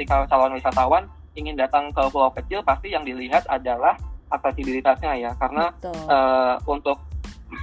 ketika 0.00 0.24
calon 0.32 0.56
wisatawan 0.56 1.04
ingin 1.36 1.60
datang 1.60 1.92
ke 1.92 2.00
pulau 2.08 2.32
kecil 2.32 2.64
pasti 2.64 2.96
yang 2.96 3.04
dilihat 3.04 3.44
adalah 3.52 4.00
aksesibilitasnya 4.32 5.12
ya 5.12 5.36
karena 5.36 5.68
uh, 6.08 6.56
untuk 6.64 6.96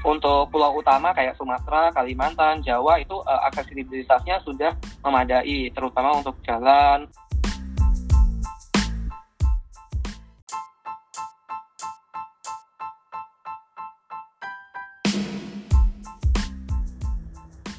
untuk 0.06 0.54
pulau 0.54 0.78
utama 0.78 1.18
kayak 1.18 1.34
Sumatera, 1.34 1.90
Kalimantan, 1.90 2.62
Jawa 2.62 3.02
itu 3.02 3.18
uh, 3.26 3.42
aksesibilitasnya 3.50 4.38
sudah 4.46 4.78
memadai 5.02 5.74
terutama 5.74 6.14
untuk 6.14 6.38
jalan. 6.46 7.10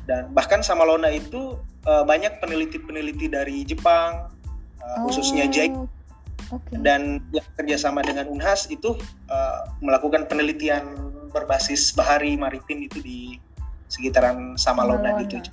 Dan 0.02 0.32
bahkan 0.34 0.64
Samalona 0.64 1.12
itu 1.14 1.54
uh, 1.84 2.02
banyak 2.02 2.40
peneliti-peneliti 2.40 3.28
dari 3.28 3.60
Jepang, 3.68 4.37
uh, 4.88 5.04
oh. 5.04 5.08
khususnya 5.08 5.44
JIC 5.48 5.72
okay. 6.48 6.76
dan 6.80 7.20
yang 7.34 7.44
kerjasama 7.56 8.00
dengan 8.00 8.28
Unhas 8.32 8.68
itu 8.72 8.96
uh, 9.28 9.60
melakukan 9.84 10.24
penelitian 10.24 11.12
berbasis 11.28 11.92
bahari 11.92 12.40
maritim 12.40 12.88
itu 12.88 12.98
di 13.04 13.18
sekitaran 13.88 14.56
Samalona, 14.56 15.12
Samalona. 15.12 15.24
gitu. 15.28 15.52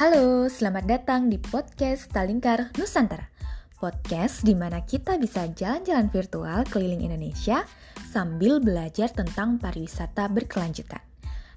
Halo, 0.00 0.48
selamat 0.48 0.88
datang 0.88 1.28
di 1.28 1.36
podcast 1.36 2.08
Talingkar 2.08 2.72
Nusantara. 2.80 3.28
Podcast 3.76 4.40
di 4.48 4.56
mana 4.56 4.80
kita 4.80 5.20
bisa 5.20 5.44
jalan-jalan 5.52 6.08
virtual 6.08 6.64
keliling 6.72 7.04
Indonesia 7.04 7.68
sambil 8.10 8.58
belajar 8.58 9.06
tentang 9.14 9.62
pariwisata 9.62 10.26
berkelanjutan. 10.34 10.98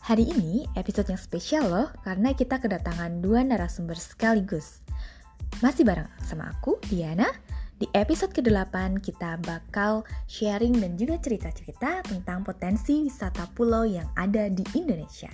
Hari 0.06 0.30
ini 0.30 0.70
episode 0.78 1.09
yang 1.09 1.18
spesial 1.18 1.66
loh 1.66 1.90
karena 2.06 2.38
kita 2.38 2.62
kedatangan 2.62 3.26
dua 3.26 3.42
narasumber 3.42 3.98
sekaligus. 3.98 4.86
Masih 5.66 5.81
bareng 5.81 6.06
sama 6.22 6.54
aku, 6.54 6.78
Diana. 6.86 7.26
Di 7.74 7.90
episode 7.98 8.30
ke-8 8.38 9.02
kita 9.02 9.42
bakal 9.42 10.06
sharing 10.30 10.78
dan 10.78 10.94
juga 10.94 11.18
cerita-cerita 11.18 12.06
tentang 12.06 12.46
potensi 12.46 13.02
wisata 13.02 13.50
pulau 13.58 13.84
yang 13.90 14.06
ada 14.14 14.46
di 14.46 14.62
Indonesia. 14.78 15.34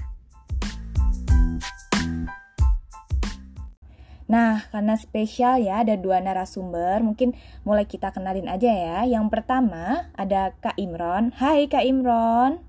Nah, 4.30 4.62
karena 4.70 4.94
spesial 4.94 5.58
ya 5.58 5.82
ada 5.82 5.98
dua 5.98 6.22
narasumber, 6.22 7.02
mungkin 7.02 7.34
mulai 7.66 7.90
kita 7.90 8.14
kenalin 8.14 8.46
aja 8.46 8.70
ya. 8.70 9.00
Yang 9.10 9.34
pertama 9.34 10.06
ada 10.14 10.54
Kak 10.62 10.78
Imron. 10.78 11.34
Hai 11.34 11.66
Kak 11.66 11.82
Imron. 11.82 12.62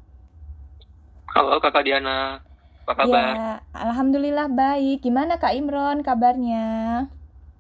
Halo 1.37 1.61
Kakak 1.61 1.85
Diana. 1.85 2.41
Apa 2.89 3.05
kabar? 3.05 3.13
Ya, 3.13 3.53
alhamdulillah 3.77 4.49
baik. 4.49 5.05
Gimana 5.05 5.37
Kak 5.37 5.53
Imron 5.53 6.01
kabarnya? 6.01 7.05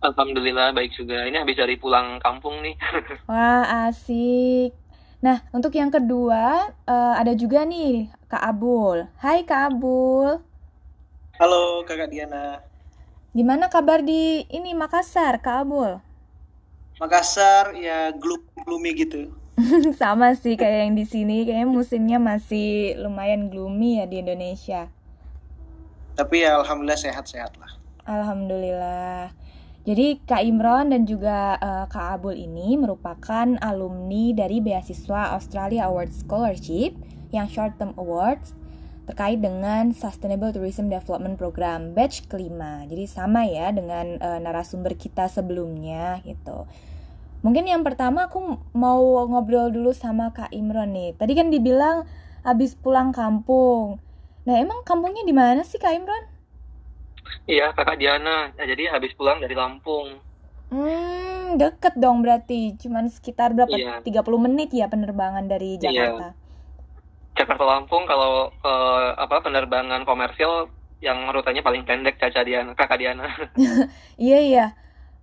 Alhamdulillah 0.00 0.72
baik 0.72 0.96
juga. 0.96 1.28
Ini 1.28 1.44
habis 1.44 1.60
dari 1.60 1.76
pulang 1.76 2.16
kampung 2.24 2.64
nih. 2.64 2.80
Wah, 3.30 3.92
asik. 3.92 4.72
Nah, 5.20 5.44
untuk 5.52 5.76
yang 5.76 5.92
kedua 5.92 6.72
uh, 6.88 7.14
ada 7.20 7.36
juga 7.36 7.68
nih 7.68 8.08
Kak 8.32 8.48
Abul. 8.48 9.12
Hai 9.20 9.44
Kak 9.44 9.76
Abul. 9.76 10.40
Halo 11.36 11.84
Kakak 11.84 12.08
Diana. 12.08 12.69
Gimana 13.30 13.70
kabar 13.70 14.02
di 14.02 14.42
ini 14.50 14.74
Makassar, 14.74 15.38
Kak 15.38 15.62
Abul? 15.62 16.02
Makassar 16.98 17.78
ya 17.78 18.10
gloomy 18.10 18.90
gitu. 18.98 19.30
Sama 20.02 20.34
sih 20.34 20.58
kayak 20.58 20.90
yang 20.90 20.94
di 20.98 21.06
sini, 21.06 21.46
kayaknya 21.46 21.70
musimnya 21.70 22.18
masih 22.18 22.98
lumayan 22.98 23.46
gloomy 23.46 24.02
ya 24.02 24.10
di 24.10 24.18
Indonesia. 24.18 24.90
Tapi 26.18 26.42
ya 26.42 26.58
alhamdulillah 26.58 26.98
sehat-sehat 26.98 27.54
lah. 27.54 27.70
Alhamdulillah. 28.02 29.30
Jadi 29.86 30.26
Kak 30.26 30.42
Imron 30.42 30.90
dan 30.90 31.06
juga 31.06 31.54
uh, 31.62 31.86
Kak 31.86 32.18
Abul 32.18 32.34
ini 32.34 32.74
merupakan 32.74 33.46
alumni 33.62 34.34
dari 34.34 34.58
beasiswa 34.58 35.38
Australia 35.38 35.86
Award 35.86 36.10
Scholarship 36.18 36.98
yang 37.30 37.46
Short 37.46 37.78
Term 37.78 37.94
Awards 37.94 38.58
terkait 39.10 39.42
dengan 39.42 39.90
Sustainable 39.90 40.54
Tourism 40.54 40.86
Development 40.86 41.34
Program 41.34 41.90
batch 41.98 42.30
kelima. 42.30 42.86
Jadi 42.86 43.10
sama 43.10 43.42
ya 43.42 43.74
dengan 43.74 44.22
uh, 44.22 44.38
narasumber 44.38 44.94
kita 44.94 45.26
sebelumnya 45.26 46.22
gitu. 46.22 46.70
Mungkin 47.42 47.66
yang 47.66 47.82
pertama 47.82 48.30
aku 48.30 48.62
mau 48.70 49.26
ngobrol 49.26 49.74
dulu 49.74 49.90
sama 49.90 50.30
Kak 50.30 50.54
Imron 50.54 50.94
nih. 50.94 51.18
Tadi 51.18 51.32
kan 51.34 51.50
dibilang 51.50 52.06
habis 52.46 52.78
pulang 52.78 53.10
kampung. 53.10 53.98
Nah, 54.46 54.54
emang 54.62 54.86
kampungnya 54.86 55.26
di 55.26 55.34
mana 55.34 55.66
sih 55.66 55.82
Kak 55.82 55.90
Imron? 55.90 56.24
Iya, 57.50 57.74
Kakak 57.74 57.98
Diana. 57.98 58.54
Nah, 58.54 58.66
jadi 58.68 58.94
habis 58.94 59.10
pulang 59.18 59.42
dari 59.42 59.58
Lampung. 59.58 60.22
Hmm, 60.70 61.58
deket 61.58 61.98
dong 61.98 62.22
berarti. 62.22 62.78
Cuman 62.78 63.10
sekitar 63.10 63.58
berapa? 63.58 63.74
Iya. 63.74 64.06
30 64.06 64.46
menit 64.46 64.70
ya 64.70 64.86
penerbangan 64.86 65.50
dari 65.50 65.76
iya. 65.76 65.90
Jakarta. 65.90 66.26
Iya. 66.30 66.39
Jakarta 67.34 67.64
Lampung 67.64 68.04
kalau 68.04 68.50
uh, 68.62 69.14
apa 69.16 69.40
penerbangan 69.40 70.02
komersil 70.04 70.68
yang 71.00 71.32
rutenya 71.32 71.64
paling 71.64 71.88
pendek 71.88 72.20
Caca 72.20 72.44
Diana, 72.44 72.76
Kakak 72.76 73.00
Diana. 73.00 73.26
iya 74.20 74.38
iya. 74.38 74.66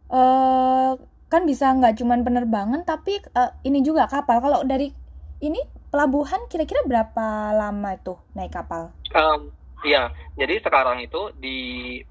Uh, 0.09 0.97
kan 1.27 1.43
bisa 1.43 1.69
nggak 1.75 1.99
cuma 1.99 2.17
penerbangan 2.17 2.81
tapi 2.87 3.21
uh, 3.37 3.53
ini 3.61 3.85
juga 3.85 4.09
kapal. 4.09 4.41
Kalau 4.41 4.65
dari 4.65 4.89
ini 5.43 5.61
pelabuhan 5.93 6.49
kira-kira 6.49 6.81
berapa 6.83 7.53
lama 7.53 7.89
itu 7.93 8.17
naik 8.33 8.57
kapal? 8.57 8.89
Um, 9.13 9.53
iya, 9.85 10.09
jadi 10.33 10.57
sekarang 10.65 11.05
itu 11.05 11.29
di 11.37 11.57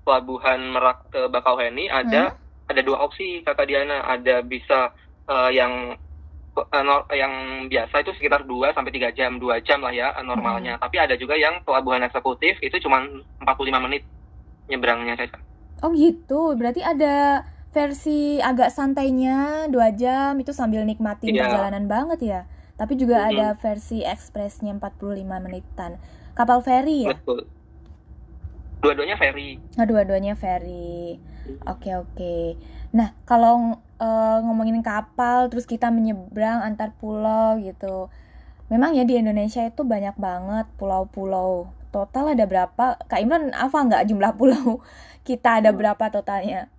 pelabuhan 0.06 0.70
Merak 0.70 1.10
ke 1.10 1.26
Bakauheni 1.26 1.90
ada 1.90 2.32
hmm? 2.32 2.70
ada 2.70 2.80
dua 2.86 3.02
opsi 3.02 3.42
Kakak 3.42 3.66
Diana. 3.66 4.06
Ada 4.06 4.46
bisa 4.46 4.94
uh, 5.26 5.50
yang 5.50 5.98
yang 7.12 7.66
biasa 7.68 8.00
itu 8.00 8.12
sekitar 8.16 8.48
2 8.48 8.72
sampai 8.72 8.92
3 8.94 9.12
jam, 9.12 9.36
2 9.36 9.66
jam 9.66 9.78
lah 9.84 9.92
ya 9.92 10.14
eh, 10.16 10.24
normalnya. 10.24 10.76
Hmm. 10.76 10.82
Tapi 10.82 10.96
ada 10.96 11.14
juga 11.14 11.36
yang 11.36 11.60
pelabuhan 11.62 12.00
eksekutif 12.06 12.56
itu 12.64 12.76
cuma 12.80 13.04
45 13.44 13.84
menit 13.84 14.02
nyebrangnya 14.72 15.14
saya. 15.20 15.36
Oh 15.84 15.92
gitu. 15.92 16.56
Berarti 16.56 16.80
ada 16.80 17.44
versi 17.76 18.40
agak 18.40 18.72
santainya 18.72 19.68
2 19.68 20.00
jam 20.00 20.32
itu 20.40 20.56
sambil 20.56 20.82
nikmatin 20.88 21.36
yeah. 21.36 21.44
perjalanan 21.44 21.84
banget 21.84 22.20
ya. 22.24 22.40
Tapi 22.76 22.96
juga 22.96 23.24
-hmm. 23.24 23.30
ada 23.32 23.46
versi 23.56 24.04
ekspresnya 24.04 24.72
45 24.80 25.44
menitan. 25.44 26.00
Kapal 26.36 26.60
feri 26.64 27.08
ya? 27.08 27.16
Betul. 27.16 27.48
Dua-duanya 28.84 29.16
ferry. 29.16 29.56
Nah, 29.80 29.88
dua-duanya 29.88 30.36
ferry. 30.36 31.16
Oke, 31.64 31.88
okay, 31.88 31.94
oke. 31.96 32.12
Okay. 32.12 32.44
Nah, 32.96 33.12
kalau 33.28 33.76
uh, 34.00 34.38
ngomongin 34.40 34.80
kapal 34.80 35.52
terus 35.52 35.68
kita 35.68 35.92
menyeberang 35.92 36.64
antar 36.64 36.96
pulau 36.96 37.60
gitu 37.60 38.08
memang 38.72 38.98
ya 38.98 39.06
di 39.06 39.20
Indonesia 39.20 39.62
itu 39.62 39.82
banyak 39.86 40.16
banget 40.18 40.66
pulau-pulau. 40.80 41.70
Total 41.94 42.34
ada 42.34 42.44
berapa? 42.44 42.98
Kak 43.06 43.20
Imran 43.22 43.54
apa 43.54 43.76
nggak 43.78 44.04
jumlah 44.10 44.32
pulau? 44.34 44.82
Kita 45.28 45.62
ada 45.62 45.70
hmm. 45.70 45.78
berapa 45.78 46.04
totalnya? 46.10 46.72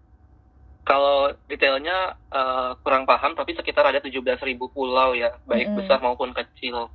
Kalau 0.87 1.35
detailnya 1.51 2.15
uh, 2.31 2.79
kurang 2.79 3.03
paham 3.03 3.35
tapi 3.35 3.51
sekitar 3.51 3.83
ada 3.83 3.99
17.000 3.99 4.39
pulau 4.71 5.11
ya 5.11 5.35
baik 5.43 5.67
mm 5.67 5.71
-hmm. 5.75 5.79
besar 5.83 5.99
maupun 5.99 6.31
kecil. 6.31 6.87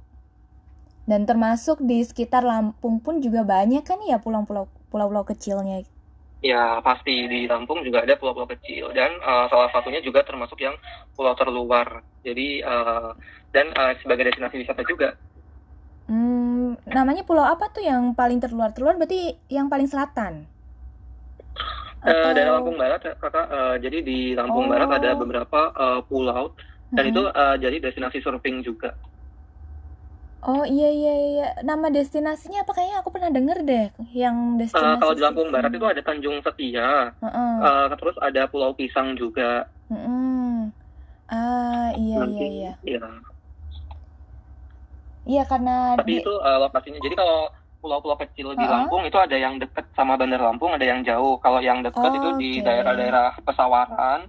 Dan 1.05 1.29
termasuk 1.29 1.83
di 1.85 2.01
sekitar 2.01 2.41
Lampung 2.41 3.05
pun 3.05 3.21
juga 3.21 3.45
banyak 3.45 3.85
kan 3.85 4.01
ya 4.01 4.17
pulau-pulau 4.17 4.73
pulau-pulau 4.89 5.29
kecilnya 5.29 5.85
Ya 6.43 6.83
pasti 6.83 7.31
di 7.31 7.47
Lampung 7.47 7.87
juga 7.87 8.03
ada 8.03 8.19
pulau-pulau 8.19 8.51
kecil 8.51 8.91
dan 8.91 9.15
uh, 9.23 9.47
salah 9.47 9.71
satunya 9.71 10.03
juga 10.03 10.27
termasuk 10.27 10.59
yang 10.59 10.75
pulau 11.15 11.39
terluar. 11.39 12.03
Jadi 12.27 12.67
uh, 12.67 13.15
dan 13.55 13.71
uh, 13.79 13.95
sebagai 14.03 14.27
destinasi 14.27 14.59
wisata 14.59 14.83
juga. 14.83 15.15
Hmm, 16.11 16.75
namanya 16.91 17.23
pulau 17.23 17.47
apa 17.47 17.71
tuh 17.71 17.87
yang 17.87 18.11
paling 18.19 18.43
terluar? 18.43 18.75
Terluar 18.75 18.99
berarti 18.99 19.39
yang 19.47 19.71
paling 19.71 19.87
selatan? 19.87 20.51
Atau... 22.03 22.11
Uh, 22.11 22.35
dari 22.35 22.51
Lampung 22.51 22.75
Barat, 22.75 23.01
kakak. 23.07 23.47
Uh, 23.47 23.77
jadi 23.79 24.03
di 24.03 24.35
Lampung 24.35 24.67
oh. 24.67 24.71
Barat 24.75 24.91
ada 24.99 25.15
beberapa 25.15 25.71
uh, 25.79 26.01
pulau 26.03 26.59
dan 26.91 27.07
hmm. 27.07 27.13
itu 27.15 27.23
uh, 27.23 27.55
jadi 27.55 27.77
destinasi 27.79 28.19
surfing 28.19 28.67
juga. 28.67 28.99
Oh 30.43 30.67
iya 30.67 30.91
iya 30.91 31.15
iya, 31.15 31.47
nama 31.63 31.87
destinasinya 31.87 32.67
apa 32.67 32.75
kayaknya 32.75 32.99
aku 32.99 33.15
pernah 33.15 33.31
denger 33.31 33.63
deh 33.63 33.87
yang 34.11 34.59
destinasi. 34.59 34.91
Uh, 34.91 34.99
kalau 34.99 35.15
di 35.15 35.23
Lampung 35.23 35.55
Barat 35.55 35.71
itu 35.71 35.87
ada 35.87 36.03
Tanjung 36.03 36.43
Setia, 36.43 37.15
uh 37.15 37.27
-uh. 37.31 37.55
Uh, 37.63 37.87
terus 37.95 38.19
ada 38.19 38.51
Pulau 38.51 38.75
Pisang 38.75 39.15
juga. 39.15 39.71
Uh 39.87 39.95
-uh. 39.95 40.55
Ah 41.31 41.95
iya 41.95 42.19
Nanti, 42.27 42.43
iya 42.43 42.51
iya. 42.51 42.73
Iya. 42.83 42.99
Iya 45.23 45.43
karena. 45.47 45.95
Tapi 45.95 46.11
di... 46.11 46.27
itu 46.27 46.35
uh, 46.35 46.59
lokasinya. 46.59 46.99
Jadi 46.99 47.15
kalau 47.15 47.47
pulau-pulau 47.79 48.19
kecil 48.19 48.51
uh 48.51 48.55
-uh. 48.55 48.59
di 48.59 48.67
Lampung 48.67 49.07
itu 49.07 49.19
ada 49.23 49.39
yang 49.39 49.63
dekat 49.63 49.87
sama 49.95 50.19
Bandar 50.19 50.43
Lampung, 50.43 50.75
ada 50.75 50.83
yang 50.83 51.07
jauh. 51.07 51.39
Kalau 51.39 51.63
yang 51.63 51.87
dekat 51.87 52.11
oh, 52.11 52.19
itu 52.19 52.29
di 52.43 52.51
daerah-daerah 52.67 53.39
pesawaran, 53.47 54.27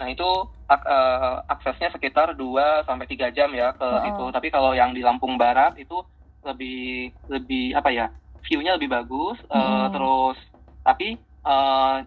Nah 0.00 0.08
itu 0.08 0.28
ak 0.64 0.82
uh, 0.88 1.44
aksesnya 1.52 1.92
sekitar 1.92 2.32
2 2.32 2.88
sampai 2.88 3.04
tiga 3.04 3.28
jam 3.28 3.52
ya 3.52 3.76
ke 3.76 3.84
oh. 3.84 4.08
itu. 4.08 4.24
Tapi 4.32 4.48
kalau 4.48 4.72
yang 4.72 4.96
di 4.96 5.04
Lampung 5.04 5.36
Barat 5.36 5.76
itu 5.76 6.00
lebih 6.40 7.12
lebih 7.28 7.76
apa 7.76 7.92
ya 7.92 8.08
view-nya 8.48 8.80
lebih 8.80 8.88
bagus. 8.88 9.36
Hmm. 9.52 9.60
Uh, 9.60 9.86
terus 9.92 10.38
tapi 10.80 11.20
uh, 11.44 12.00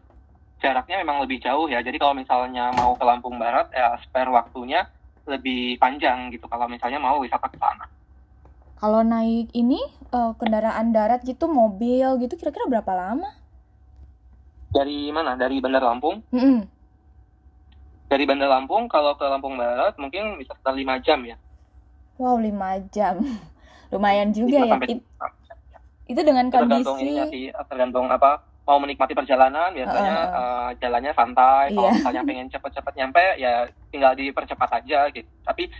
jaraknya 0.57 1.05
memang 1.05 1.21
lebih 1.21 1.37
jauh 1.37 1.69
ya. 1.69 1.85
Jadi 1.85 2.01
kalau 2.01 2.17
misalnya 2.17 2.73
mau 2.73 2.97
ke 2.97 3.05
Lampung 3.05 3.37
Barat 3.37 3.69
ya 3.69 3.93
spare 4.01 4.33
waktunya 4.33 4.89
lebih 5.29 5.77
panjang 5.77 6.33
gitu. 6.33 6.49
Kalau 6.49 6.65
misalnya 6.65 6.97
mau 6.97 7.21
wisata 7.21 7.45
ke 7.45 7.61
sana. 7.61 7.85
Kalau 8.81 8.99
naik 8.99 9.53
ini 9.55 9.79
uh, 10.11 10.35
kendaraan 10.35 10.91
darat 10.91 11.23
gitu, 11.23 11.47
mobil 11.47 12.19
gitu, 12.19 12.35
kira-kira 12.35 12.67
berapa 12.67 12.91
lama? 12.91 13.31
Dari 14.75 15.07
mana? 15.07 15.39
Dari 15.39 15.63
Bandar 15.63 15.87
Lampung? 15.87 16.19
Mm 16.35 16.41
-hmm 16.41 16.72
dari 18.13 18.29
Bandar 18.29 18.53
Lampung 18.53 18.85
kalau 18.85 19.17
ke 19.17 19.25
Lampung 19.25 19.57
Barat 19.57 19.97
mungkin 19.97 20.37
bisa 20.37 20.53
sekitar 20.53 20.77
lima 20.77 21.01
jam 21.01 21.25
ya. 21.25 21.33
Wow, 22.21 22.37
lima 22.37 22.77
jam. 22.93 23.17
Lumayan 23.93 24.29
juga 24.29 24.61
ya. 24.61 24.77
Sampai, 24.77 25.01
itu 26.03 26.21
dengan 26.21 26.45
kondisi 26.53 26.85
tergantung 26.85 26.97
ini 27.01 27.49
ya 27.49 27.57
tergantung 27.65 28.05
apa 28.11 28.43
mau 28.63 28.77
menikmati 28.79 29.15
perjalanan 29.15 29.71
biasanya 29.75 30.17
uh, 30.29 30.37
uh, 30.37 30.69
jalannya 30.77 31.11
santai. 31.17 31.73
Kalau 31.73 31.89
iya. 31.89 31.97
misalnya 31.97 32.21
pengen 32.29 32.47
cepet-cepet 32.53 32.93
nyampe 32.95 33.23
ya 33.41 33.53
tinggal 33.89 34.13
dipercepat 34.13 34.69
aja 34.83 35.09
gitu. 35.09 35.29
Tapi 35.41 35.73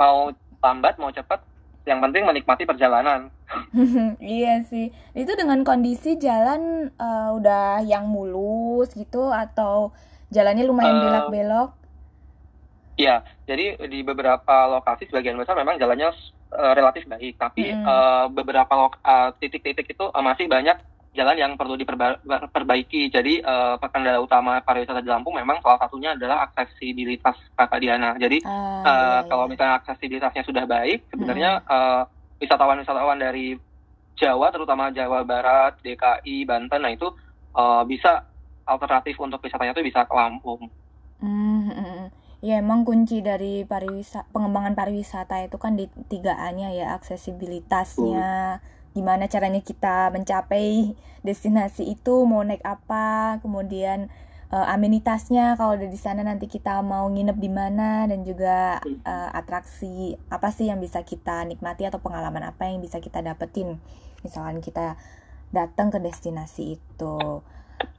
mau 0.00 0.32
lambat 0.64 0.96
mau 0.96 1.12
cepet 1.12 1.40
yang 1.86 2.02
penting 2.02 2.26
menikmati 2.26 2.66
perjalanan. 2.66 3.30
iya 4.18 4.64
sih. 4.66 4.90
Itu 5.14 5.38
dengan 5.38 5.62
kondisi 5.62 6.18
jalan 6.18 6.90
uh, 6.98 7.30
udah 7.38 7.84
yang 7.86 8.10
mulus 8.10 8.90
gitu 8.96 9.30
atau 9.30 9.94
Jalannya 10.30 10.64
lumayan 10.66 10.96
uh, 10.96 11.02
belok-belok. 11.02 11.70
Iya, 12.96 13.20
jadi 13.44 13.76
di 13.86 14.00
beberapa 14.00 14.72
lokasi 14.72 15.06
sebagian 15.12 15.36
besar 15.36 15.52
memang 15.52 15.76
jalannya 15.76 16.16
uh, 16.56 16.72
relatif 16.72 17.04
baik, 17.04 17.36
tapi 17.36 17.68
mm. 17.68 17.84
uh, 17.84 18.26
beberapa 18.32 18.88
titik-titik 19.36 19.86
uh, 19.86 19.92
itu 19.92 20.04
uh, 20.08 20.24
masih 20.24 20.48
banyak 20.48 20.80
jalan 21.16 21.36
yang 21.36 21.52
perlu 21.56 21.76
diperbaiki. 21.76 23.08
Jadi 23.12 23.40
uh, 23.44 23.80
kendala 23.92 24.20
utama 24.20 24.60
pariwisata 24.64 25.00
di 25.00 25.08
Lampung 25.08 25.36
memang 25.36 25.60
salah 25.64 25.80
satunya 25.80 26.12
adalah 26.12 26.48
aksesibilitas 26.48 27.36
Kakak 27.56 27.80
Diana. 27.80 28.16
Jadi 28.16 28.44
uh, 28.44 28.48
uh, 28.48 28.80
iya, 28.84 29.28
kalau 29.28 29.44
misalnya 29.48 29.80
aksesibilitasnya 29.80 30.44
sudah 30.44 30.64
baik, 30.68 31.08
sebenarnya 31.12 31.64
mm. 31.64 31.72
uh, 31.72 32.02
wisatawan-wisatawan 32.40 33.20
dari 33.20 33.56
Jawa, 34.16 34.48
terutama 34.48 34.88
Jawa 34.88 35.20
Barat, 35.24 35.76
DKI, 35.84 36.48
Banten, 36.48 36.80
nah 36.80 36.92
itu 36.92 37.12
uh, 37.52 37.84
bisa 37.84 38.24
alternatif 38.66 39.14
untuk 39.22 39.40
wisatanya 39.40 39.72
itu 39.72 39.86
bisa 39.86 40.04
ke 40.04 40.14
Lampung. 40.14 40.68
Hmm, 41.22 42.12
ya 42.44 42.60
emang 42.60 42.84
kunci 42.84 43.24
dari 43.24 43.64
pariwisata 43.64 44.28
pengembangan 44.34 44.76
pariwisata 44.76 45.48
itu 45.48 45.56
kan 45.56 45.78
di 45.78 45.88
tiga 46.12 46.36
A-nya 46.36 46.74
ya 46.74 46.92
aksesibilitasnya, 46.98 48.60
hmm. 48.60 48.92
gimana 48.92 49.24
caranya 49.30 49.64
kita 49.64 50.12
mencapai 50.12 50.92
destinasi 51.24 51.88
itu, 51.88 52.26
mau 52.28 52.44
naik 52.44 52.60
apa, 52.66 53.40
kemudian 53.40 54.12
uh, 54.52 54.66
amenitasnya 54.68 55.56
kalau 55.56 55.74
di 55.78 55.98
sana 55.98 56.22
nanti 56.22 56.46
kita 56.46 56.84
mau 56.84 57.08
nginep 57.08 57.38
di 57.38 57.50
mana 57.50 58.04
dan 58.06 58.22
juga 58.22 58.78
uh, 58.84 59.30
atraksi 59.32 60.20
apa 60.28 60.52
sih 60.52 60.68
yang 60.68 60.78
bisa 60.78 61.02
kita 61.02 61.42
nikmati 61.48 61.88
atau 61.88 61.98
pengalaman 61.98 62.44
apa 62.46 62.68
yang 62.68 62.78
bisa 62.78 63.00
kita 63.02 63.22
dapetin 63.22 63.80
misalkan 64.22 64.58
kita 64.58 64.98
datang 65.54 65.94
ke 65.94 65.98
destinasi 66.02 66.78
itu. 66.78 67.16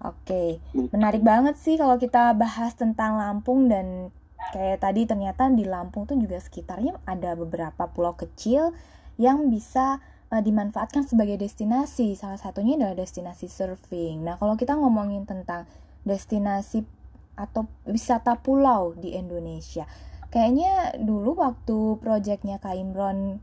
Oke, 0.02 0.62
menarik 0.94 1.26
banget 1.26 1.58
sih 1.58 1.78
kalau 1.78 1.98
kita 1.98 2.34
bahas 2.38 2.74
tentang 2.78 3.18
Lampung 3.18 3.66
dan 3.66 4.14
kayak 4.54 4.82
tadi 4.82 5.10
ternyata 5.10 5.50
di 5.50 5.66
Lampung 5.66 6.06
tuh 6.06 6.16
juga 6.18 6.38
sekitarnya 6.40 7.02
ada 7.04 7.34
beberapa 7.34 7.90
pulau 7.90 8.16
kecil 8.16 8.72
yang 9.18 9.50
bisa 9.50 10.00
uh, 10.30 10.42
dimanfaatkan 10.42 11.06
sebagai 11.06 11.42
destinasi. 11.42 12.14
Salah 12.14 12.40
satunya 12.40 12.78
adalah 12.78 12.98
destinasi 12.98 13.50
surfing. 13.50 14.22
Nah, 14.24 14.38
kalau 14.38 14.56
kita 14.56 14.78
ngomongin 14.78 15.26
tentang 15.26 15.66
destinasi 16.06 16.86
atau 17.38 17.70
wisata 17.86 18.38
pulau 18.40 18.98
di 18.98 19.14
Indonesia, 19.14 19.86
kayaknya 20.30 20.98
dulu 20.98 21.38
waktu 21.38 22.02
proyeknya 22.02 22.58
Kak 22.62 22.78
Imron 22.78 23.42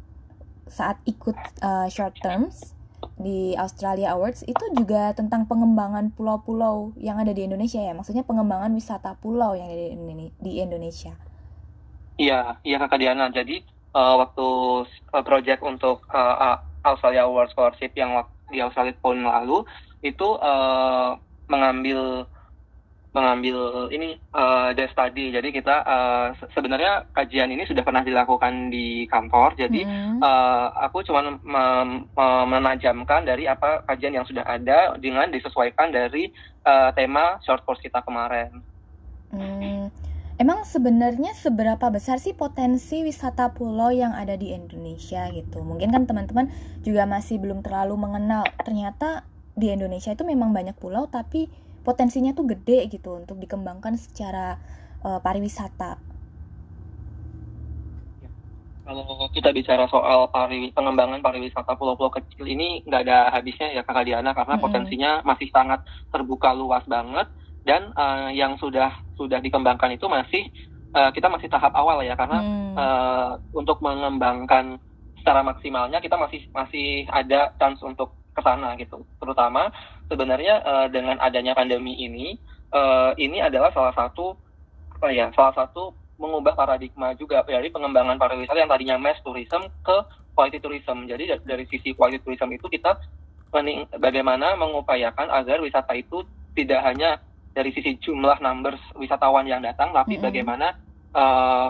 saat 0.65 0.97
ikut 1.05 1.37
uh, 1.61 1.87
short 1.93 2.17
terms 2.25 2.73
di 3.15 3.55
Australia 3.55 4.19
Awards 4.19 4.43
itu 4.43 4.65
juga 4.75 5.15
tentang 5.15 5.47
pengembangan 5.47 6.11
pulau-pulau 6.11 6.91
yang 6.99 7.23
ada 7.23 7.31
di 7.31 7.47
Indonesia 7.47 7.79
ya. 7.79 7.95
Maksudnya 7.95 8.27
pengembangan 8.27 8.75
wisata 8.75 9.15
pulau 9.23 9.55
yang 9.55 9.71
ada 9.71 9.95
di 10.43 10.53
Indonesia. 10.59 11.15
Iya 12.19 12.59
iya 12.67 12.77
kakak 12.83 12.99
Diana. 12.99 13.31
Jadi 13.31 13.63
uh, 13.95 14.15
waktu 14.19 14.49
uh, 15.15 15.25
project 15.27 15.63
untuk 15.63 16.03
uh, 16.11 16.59
Australia 16.83 17.27
Awards 17.27 17.55
Scholarship 17.55 17.95
yang 17.95 18.15
di 18.51 18.61
Australia 18.61 18.95
tahun 19.01 19.25
lalu 19.25 19.65
itu 20.05 20.37
uh, 20.37 21.17
mengambil 21.49 22.29
mengambil 23.15 23.87
ini 23.95 24.19
uh, 24.35 24.75
desk 24.75 24.91
study. 24.93 25.31
Jadi 25.31 25.55
kita 25.55 25.87
uh, 25.87 26.27
sebenarnya 26.51 27.07
kajian 27.15 27.47
ini 27.55 27.63
sudah 27.63 27.87
pernah 27.87 28.03
dilakukan 28.03 28.75
di 28.75 29.07
kantor. 29.07 29.55
Jadi 29.55 29.87
hmm. 29.87 30.19
uh, 30.19 30.75
aku 30.83 31.07
cuma 31.07 31.39
menajamkan 32.51 33.23
dari 33.23 33.47
apa 33.47 33.87
kajian 33.87 34.19
yang 34.19 34.27
sudah 34.27 34.43
ada 34.43 34.99
dengan 34.99 35.31
disesuaikan 35.31 35.95
dari 35.95 36.35
uh, 36.67 36.91
tema 36.99 37.39
short 37.47 37.63
course 37.63 37.81
kita 37.81 38.03
kemarin. 38.03 38.51
Hmm. 39.31 39.95
Emang 40.35 40.67
sebenarnya 40.67 41.31
seberapa 41.39 41.87
besar 41.95 42.19
sih 42.19 42.35
potensi 42.35 43.07
wisata 43.07 43.55
pulau 43.55 43.95
yang 43.95 44.11
ada 44.11 44.35
di 44.35 44.51
Indonesia 44.51 45.31
gitu? 45.31 45.63
Mungkin 45.63 45.95
kan 45.95 46.11
teman-teman 46.11 46.51
juga 46.83 47.07
masih 47.07 47.39
belum 47.39 47.63
terlalu 47.63 47.95
mengenal. 47.95 48.43
Ternyata 48.67 49.23
di 49.55 49.71
Indonesia 49.71 50.11
itu 50.11 50.27
memang 50.27 50.51
banyak 50.51 50.75
pulau 50.75 51.07
tapi 51.07 51.47
potensinya 51.85 52.33
tuh 52.33 52.49
gede 52.49 52.89
gitu 52.89 53.21
untuk 53.21 53.37
dikembangkan 53.37 53.95
secara 54.01 54.57
uh, 55.05 55.21
pariwisata. 55.21 56.01
Ya. 58.25 58.31
Kalau 58.89 59.29
kita 59.31 59.53
bicara 59.53 59.85
soal 59.93 60.33
pari, 60.33 60.73
pengembangan 60.73 61.21
pariwisata 61.21 61.77
pulau-pulau 61.77 62.11
kecil 62.17 62.49
ini 62.49 62.81
nggak 62.89 63.03
ada 63.05 63.29
habisnya 63.31 63.71
ya 63.77 63.85
Kakak 63.85 64.09
Diana 64.09 64.33
karena 64.33 64.57
mm 64.57 64.59
-hmm. 64.59 64.65
potensinya 64.65 65.11
masih 65.23 65.49
sangat 65.53 65.85
terbuka 66.09 66.57
luas 66.57 66.83
banget 66.89 67.29
dan 67.69 67.93
uh, 67.95 68.33
yang 68.33 68.57
sudah 68.57 68.93
sudah 69.21 69.41
dikembangkan 69.45 69.93
itu 69.93 70.09
masih 70.09 70.49
uh, 70.97 71.13
kita 71.13 71.29
masih 71.29 71.53
tahap 71.53 71.73
awal 71.77 72.01
ya 72.01 72.17
karena 72.17 72.41
mm. 72.41 72.75
uh, 72.77 73.31
untuk 73.53 73.81
mengembangkan 73.85 74.81
secara 75.21 75.41
maksimalnya 75.41 76.05
kita 76.05 76.21
masih 76.21 76.45
masih 76.53 77.09
ada 77.09 77.53
chance 77.57 77.81
untuk 77.81 78.13
ke 78.35 78.43
sana 78.43 78.75
gitu. 78.77 79.01
Terutama 79.23 79.71
sebenarnya 80.09 80.55
uh, 80.65 80.87
dengan 80.91 81.17
adanya 81.21 81.57
pandemi 81.57 81.97
ini 82.01 82.37
uh, 82.75 83.13
ini 83.17 83.41
adalah 83.41 83.71
salah 83.71 83.95
satu 83.95 84.37
apa 84.99 85.09
ya, 85.11 85.29
salah 85.37 85.55
satu 85.55 85.93
mengubah 86.17 86.55
paradigma 86.55 87.13
juga 87.19 87.43
dari 87.45 87.69
pengembangan 87.69 88.17
pariwisata 88.17 88.57
yang 88.57 88.71
tadinya 88.71 88.97
mass 88.97 89.19
tourism 89.27 89.67
ke 89.83 89.97
quality 90.33 90.59
tourism. 90.63 91.07
Jadi 91.11 91.35
dari 91.43 91.67
sisi 91.67 91.93
quality 91.93 92.23
tourism 92.23 92.51
itu 92.55 92.67
kita 92.71 92.99
mening, 93.55 93.87
bagaimana 93.99 94.55
mengupayakan 94.59 95.31
agar 95.31 95.63
wisata 95.63 95.95
itu 95.95 96.23
tidak 96.55 96.83
hanya 96.87 97.19
dari 97.55 97.71
sisi 97.71 97.99
jumlah 98.03 98.43
numbers 98.43 98.81
wisatawan 98.99 99.47
yang 99.47 99.63
datang, 99.63 99.95
tapi 99.95 100.17
mm 100.17 100.19
-hmm. 100.19 100.27
bagaimana 100.27 100.67
uh, 101.15 101.69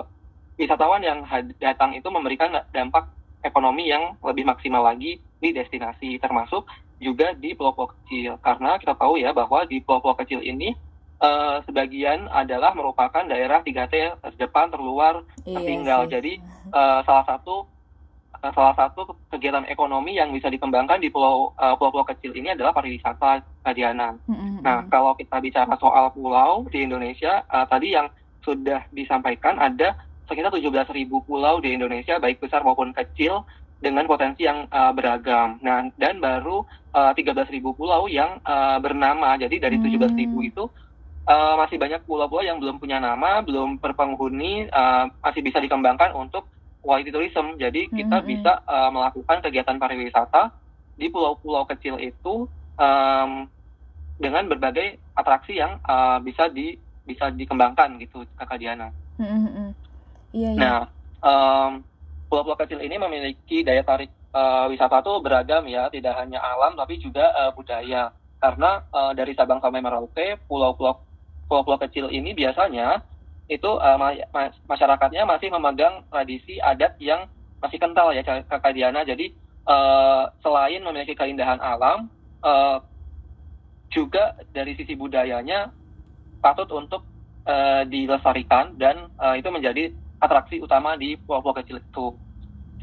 wisatawan 0.56 1.02
yang 1.04 1.24
datang 1.60 1.92
itu 1.96 2.08
memberikan 2.08 2.52
dampak 2.72 3.10
ekonomi 3.44 3.92
yang 3.92 4.16
lebih 4.24 4.48
maksimal 4.48 4.80
lagi 4.80 5.20
di 5.42 5.52
destinasi 5.52 6.16
termasuk 6.16 6.64
juga 7.02 7.34
di 7.34 7.52
pulau-pulau 7.52 7.90
kecil 7.92 8.38
karena 8.40 8.78
kita 8.78 8.94
tahu 8.94 9.18
ya 9.18 9.34
bahwa 9.34 9.66
di 9.66 9.82
pulau-pulau 9.82 10.16
kecil 10.18 10.40
ini 10.40 10.72
uh, 11.20 11.60
sebagian 11.66 12.26
adalah 12.30 12.72
merupakan 12.72 13.24
daerah 13.26 13.60
3T 13.60 14.20
terdepan 14.22 14.70
terluar 14.70 15.22
iya 15.44 15.58
tertinggal 15.58 16.06
jadi 16.06 16.32
uh, 16.70 17.00
salah 17.02 17.24
satu 17.26 17.66
uh, 18.40 18.52
salah 18.52 18.74
satu 18.76 19.16
kegiatan 19.32 19.64
ekonomi 19.66 20.16
yang 20.16 20.30
bisa 20.30 20.52
dikembangkan 20.52 21.00
di 21.00 21.08
pulau 21.08 21.52
uh, 21.56 21.74
pulau-pulau 21.78 22.06
kecil 22.08 22.34
ini 22.36 22.52
adalah 22.52 22.76
pariwisata 22.76 23.40
Kadiana. 23.64 24.12
Mm-hmm. 24.28 24.60
Nah 24.60 24.84
kalau 24.92 25.16
kita 25.16 25.40
bicara 25.40 25.72
soal 25.80 26.12
pulau 26.12 26.68
di 26.68 26.84
Indonesia 26.84 27.40
uh, 27.48 27.64
tadi 27.64 27.96
yang 27.96 28.12
sudah 28.44 28.84
disampaikan 28.92 29.56
ada 29.56 29.96
sekitar 30.28 30.52
17.000 30.52 30.92
pulau 31.24 31.60
di 31.60 31.76
Indonesia 31.76 32.16
baik 32.16 32.40
besar 32.40 32.64
maupun 32.64 32.92
kecil 32.92 33.44
dengan 33.84 34.08
potensi 34.08 34.48
yang 34.48 34.64
uh, 34.72 34.96
beragam. 34.96 35.60
Nah, 35.60 35.92
dan 36.00 36.16
baru 36.24 36.64
uh, 36.96 37.12
13.000 37.12 37.60
pulau 37.60 38.08
yang 38.08 38.40
uh, 38.40 38.80
bernama. 38.80 39.36
Jadi 39.36 39.60
dari 39.60 39.76
hmm. 39.76 40.00
17.000 40.00 40.48
itu 40.48 40.64
uh, 41.28 41.54
masih 41.60 41.76
banyak 41.76 42.00
pulau-pulau 42.08 42.40
yang 42.40 42.56
belum 42.56 42.80
punya 42.80 42.96
nama, 42.96 43.44
belum 43.44 43.76
berpenghuni, 43.76 44.72
uh, 44.72 45.12
masih 45.20 45.44
bisa 45.44 45.60
dikembangkan 45.60 46.16
untuk 46.16 46.48
quality 46.80 47.12
tourism. 47.12 47.60
Jadi 47.60 47.92
kita 47.92 48.24
hmm. 48.24 48.26
bisa 48.26 48.64
uh, 48.64 48.88
melakukan 48.88 49.44
kegiatan 49.44 49.76
pariwisata 49.76 50.48
di 50.96 51.12
pulau-pulau 51.12 51.68
kecil 51.68 52.00
itu 52.00 52.48
um, 52.80 53.44
dengan 54.16 54.46
berbagai 54.46 55.02
atraksi 55.18 55.58
yang 55.58 55.82
uh, 55.84 56.22
bisa 56.22 56.46
di 56.48 56.78
bisa 57.04 57.28
dikembangkan 57.34 58.00
gitu 58.00 58.24
kakak 58.38 58.58
Diana. 58.62 58.88
Mm-hmm. 59.20 59.68
Iya, 60.34 60.50
iya. 60.54 60.58
Nah, 60.58 60.80
um, 61.20 61.70
pulau-pulau 62.28 62.58
kecil 62.58 62.80
ini 62.80 62.96
memiliki 62.96 63.62
daya 63.62 63.84
tarik 63.86 64.10
uh, 64.34 64.66
wisata 64.68 65.00
tuh 65.00 65.22
beragam 65.22 65.64
ya, 65.70 65.88
tidak 65.88 66.16
hanya 66.18 66.42
alam 66.42 66.74
tapi 66.74 66.98
juga 66.98 67.30
uh, 67.34 67.50
budaya. 67.54 68.10
Karena 68.42 68.84
uh, 68.92 69.12
dari 69.16 69.32
Sabang 69.32 69.62
sampai 69.62 69.80
Merauke, 69.80 70.36
pulau-pulau 70.44 71.00
pulau-pulau 71.48 71.80
kecil 71.80 72.12
ini 72.12 72.36
biasanya 72.36 73.00
itu 73.48 73.68
uh, 73.68 73.96
ma 74.00 74.16
masyarakatnya 74.68 75.28
masih 75.28 75.48
memegang 75.52 76.04
tradisi 76.08 76.60
adat 76.60 76.96
yang 77.00 77.28
masih 77.60 77.80
kental 77.80 78.12
ya 78.12 78.20
kakak 78.24 78.76
Diana. 78.76 79.04
Jadi 79.04 79.32
uh, 79.64 80.28
selain 80.44 80.84
memiliki 80.84 81.16
keindahan 81.16 81.60
alam, 81.60 82.12
uh, 82.44 82.84
juga 83.92 84.34
dari 84.50 84.74
sisi 84.74 84.98
budayanya 84.98 85.70
patut 86.42 86.68
untuk 86.74 87.06
uh, 87.46 87.86
dilestarikan 87.88 88.76
dan 88.76 89.08
uh, 89.16 89.38
itu 89.38 89.48
menjadi 89.48 89.94
atraksi 90.20 90.62
utama 90.62 90.94
di 90.94 91.18
pulau-pulau 91.18 91.56
kecil 91.60 91.78
itu. 91.80 92.14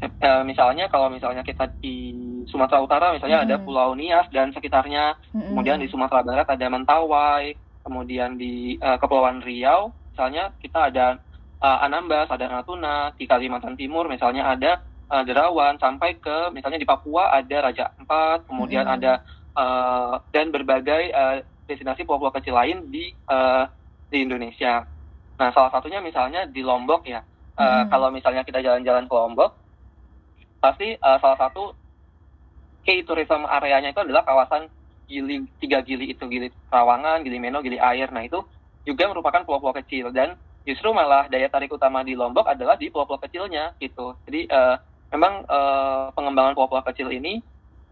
Uh, 0.02 0.42
misalnya 0.42 0.90
kalau 0.90 1.06
misalnya 1.06 1.46
kita 1.46 1.70
di 1.78 2.10
Sumatera 2.50 2.82
Utara 2.82 3.14
misalnya 3.14 3.38
mm 3.38 3.46
-hmm. 3.46 3.54
ada 3.54 3.64
Pulau 3.64 3.94
Nias 3.94 4.26
dan 4.34 4.50
sekitarnya, 4.50 5.14
mm 5.14 5.38
-hmm. 5.38 5.48
kemudian 5.54 5.78
di 5.78 5.86
Sumatera 5.86 6.26
Barat 6.26 6.46
ada 6.50 6.66
Mentawai, 6.66 7.54
kemudian 7.86 8.34
di 8.34 8.74
uh, 8.82 8.98
Kepulauan 8.98 9.38
Riau 9.46 9.94
misalnya 10.10 10.50
kita 10.58 10.90
ada 10.90 11.22
uh, 11.62 11.78
Anambas, 11.86 12.26
ada 12.34 12.50
Natuna, 12.50 13.14
di 13.14 13.30
Kalimantan 13.30 13.78
Timur 13.78 14.10
misalnya 14.10 14.50
ada 14.50 14.82
uh, 15.06 15.22
Derawan 15.22 15.78
sampai 15.78 16.18
ke 16.18 16.50
misalnya 16.50 16.82
di 16.82 16.88
Papua 16.88 17.30
ada 17.30 17.70
Raja 17.70 17.94
Empat, 17.94 18.50
kemudian 18.50 18.82
mm 18.82 18.90
-hmm. 18.90 18.96
ada 18.98 19.12
uh, 19.54 20.14
dan 20.34 20.50
berbagai 20.50 21.14
uh, 21.14 21.36
destinasi 21.70 22.02
pulau-pulau 22.02 22.34
kecil 22.34 22.58
lain 22.58 22.90
di 22.90 23.14
uh, 23.30 23.70
di 24.10 24.26
Indonesia. 24.26 24.84
Nah, 25.40 25.48
salah 25.54 25.70
satunya 25.72 26.02
misalnya 26.02 26.44
di 26.48 26.60
Lombok 26.60 27.06
ya. 27.08 27.24
Uh, 27.52 27.84
hmm. 27.84 27.84
Kalau 27.92 28.08
misalnya 28.08 28.42
kita 28.44 28.64
jalan-jalan 28.64 29.04
ke 29.06 29.14
Lombok, 29.14 29.50
pasti 30.62 30.94
uh, 30.96 31.18
salah 31.18 31.38
satu 31.38 31.74
key 32.86 33.02
tourism 33.06 33.46
areanya 33.46 33.90
itu 33.90 34.02
adalah 34.02 34.26
kawasan 34.26 34.70
Gili 35.10 35.44
tiga 35.60 35.82
Gili 35.84 36.14
itu 36.14 36.24
Gili 36.30 36.48
Rawangan, 36.70 37.26
Gili 37.26 37.38
Meno, 37.42 37.60
Gili 37.60 37.76
Air. 37.76 38.08
Nah 38.14 38.24
itu 38.24 38.40
juga 38.86 39.10
merupakan 39.10 39.42
pulau-pulau 39.44 39.76
kecil 39.82 40.10
dan 40.10 40.38
justru 40.62 40.90
malah 40.94 41.26
daya 41.26 41.50
tarik 41.50 41.74
utama 41.74 42.06
di 42.06 42.14
Lombok 42.14 42.46
adalah 42.46 42.78
di 42.78 42.88
pulau-pulau 42.88 43.20
kecilnya 43.20 43.74
gitu. 43.82 44.16
Jadi 44.24 44.48
uh, 44.48 44.78
memang 45.12 45.44
uh, 45.46 46.10
pengembangan 46.16 46.56
pulau-pulau 46.56 46.86
kecil 46.86 47.12
ini 47.12 47.42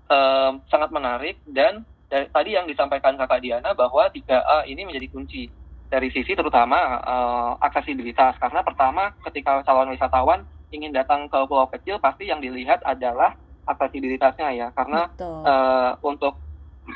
uh, 0.08 0.56
sangat 0.70 0.90
menarik 0.94 1.38
dan 1.44 1.84
dari, 2.10 2.26
tadi 2.30 2.50
yang 2.58 2.66
disampaikan 2.66 3.14
kakak 3.14 3.42
Diana 3.42 3.70
bahwa 3.76 4.10
3A 4.10 4.66
ini 4.66 4.82
menjadi 4.82 5.06
kunci 5.14 5.46
dari 5.90 6.08
sisi 6.14 6.38
terutama 6.38 7.02
uh, 7.02 7.52
aksesibilitas 7.58 8.38
karena 8.38 8.62
pertama 8.62 9.10
ketika 9.26 9.66
calon 9.66 9.90
wisatawan 9.90 10.46
ingin 10.70 10.94
datang 10.94 11.26
ke 11.26 11.38
pulau 11.50 11.66
kecil 11.66 11.98
pasti 11.98 12.30
yang 12.30 12.38
dilihat 12.38 12.78
adalah 12.86 13.34
aksesibilitasnya 13.66 14.48
ya 14.54 14.68
karena 14.70 15.10
uh, 15.18 15.92
untuk 16.06 16.38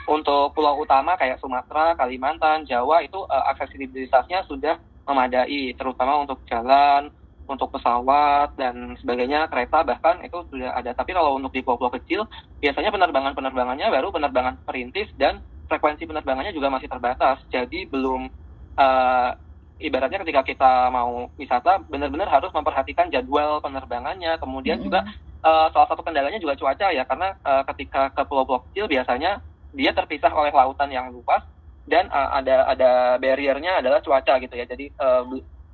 untuk 0.07 0.55
pulau 0.57 0.83
utama 0.83 1.15
kayak 1.15 1.39
Sumatera, 1.39 1.95
Kalimantan, 1.95 2.67
Jawa 2.67 3.03
itu 3.05 3.19
uh, 3.19 3.45
aksesibilitasnya 3.55 4.43
sudah 4.47 4.79
memadai 5.05 5.77
terutama 5.77 6.19
untuk 6.25 6.43
jalan, 6.49 7.13
untuk 7.45 7.77
pesawat 7.77 8.57
dan 8.57 8.97
sebagainya, 8.99 9.47
kereta 9.53 9.85
bahkan 9.85 10.19
itu 10.25 10.49
sudah 10.49 10.73
ada. 10.75 10.97
Tapi 10.97 11.13
kalau 11.13 11.37
untuk 11.37 11.53
di 11.53 11.61
pulau-pulau 11.61 11.93
kecil 11.95 12.25
biasanya 12.59 12.91
penerbangan-penerbangannya 12.91 13.87
baru 13.93 14.09
penerbangan 14.11 14.65
perintis 14.65 15.13
dan 15.21 15.45
frekuensi 15.69 16.09
penerbangannya 16.09 16.57
juga 16.57 16.73
masih 16.73 16.89
terbatas. 16.89 17.39
Jadi 17.53 17.85
belum 17.87 18.44
uh, 18.78 19.35
ibaratnya 19.83 20.23
ketika 20.23 20.43
kita 20.47 20.73
mau 20.88 21.28
wisata 21.35 21.83
benar-benar 21.90 22.31
harus 22.31 22.50
memperhatikan 22.54 23.11
jadwal 23.11 23.59
penerbangannya. 23.59 24.38
Kemudian 24.38 24.78
mm 24.78 24.87
-hmm. 24.87 24.87
juga 24.87 25.00
uh, 25.43 25.66
salah 25.75 25.88
satu 25.90 26.02
kendalanya 26.07 26.38
juga 26.38 26.54
cuaca 26.57 26.90
ya 26.95 27.02
karena 27.04 27.35
uh, 27.43 27.62
ketika 27.75 28.11
ke 28.14 28.23
pulau-pulau 28.25 28.62
kecil 28.71 28.87
biasanya 28.87 29.43
dia 29.75 29.90
terpisah 29.90 30.31
oleh 30.31 30.54
lautan 30.54 30.88
yang 30.95 31.11
luas 31.11 31.43
dan 31.85 32.09
uh, 32.09 32.38
ada 32.38 32.64
ada 32.71 32.90
barriernya 33.19 33.83
adalah 33.83 34.00
cuaca 34.00 34.38
gitu 34.40 34.54
ya. 34.54 34.64
Jadi 34.64 34.95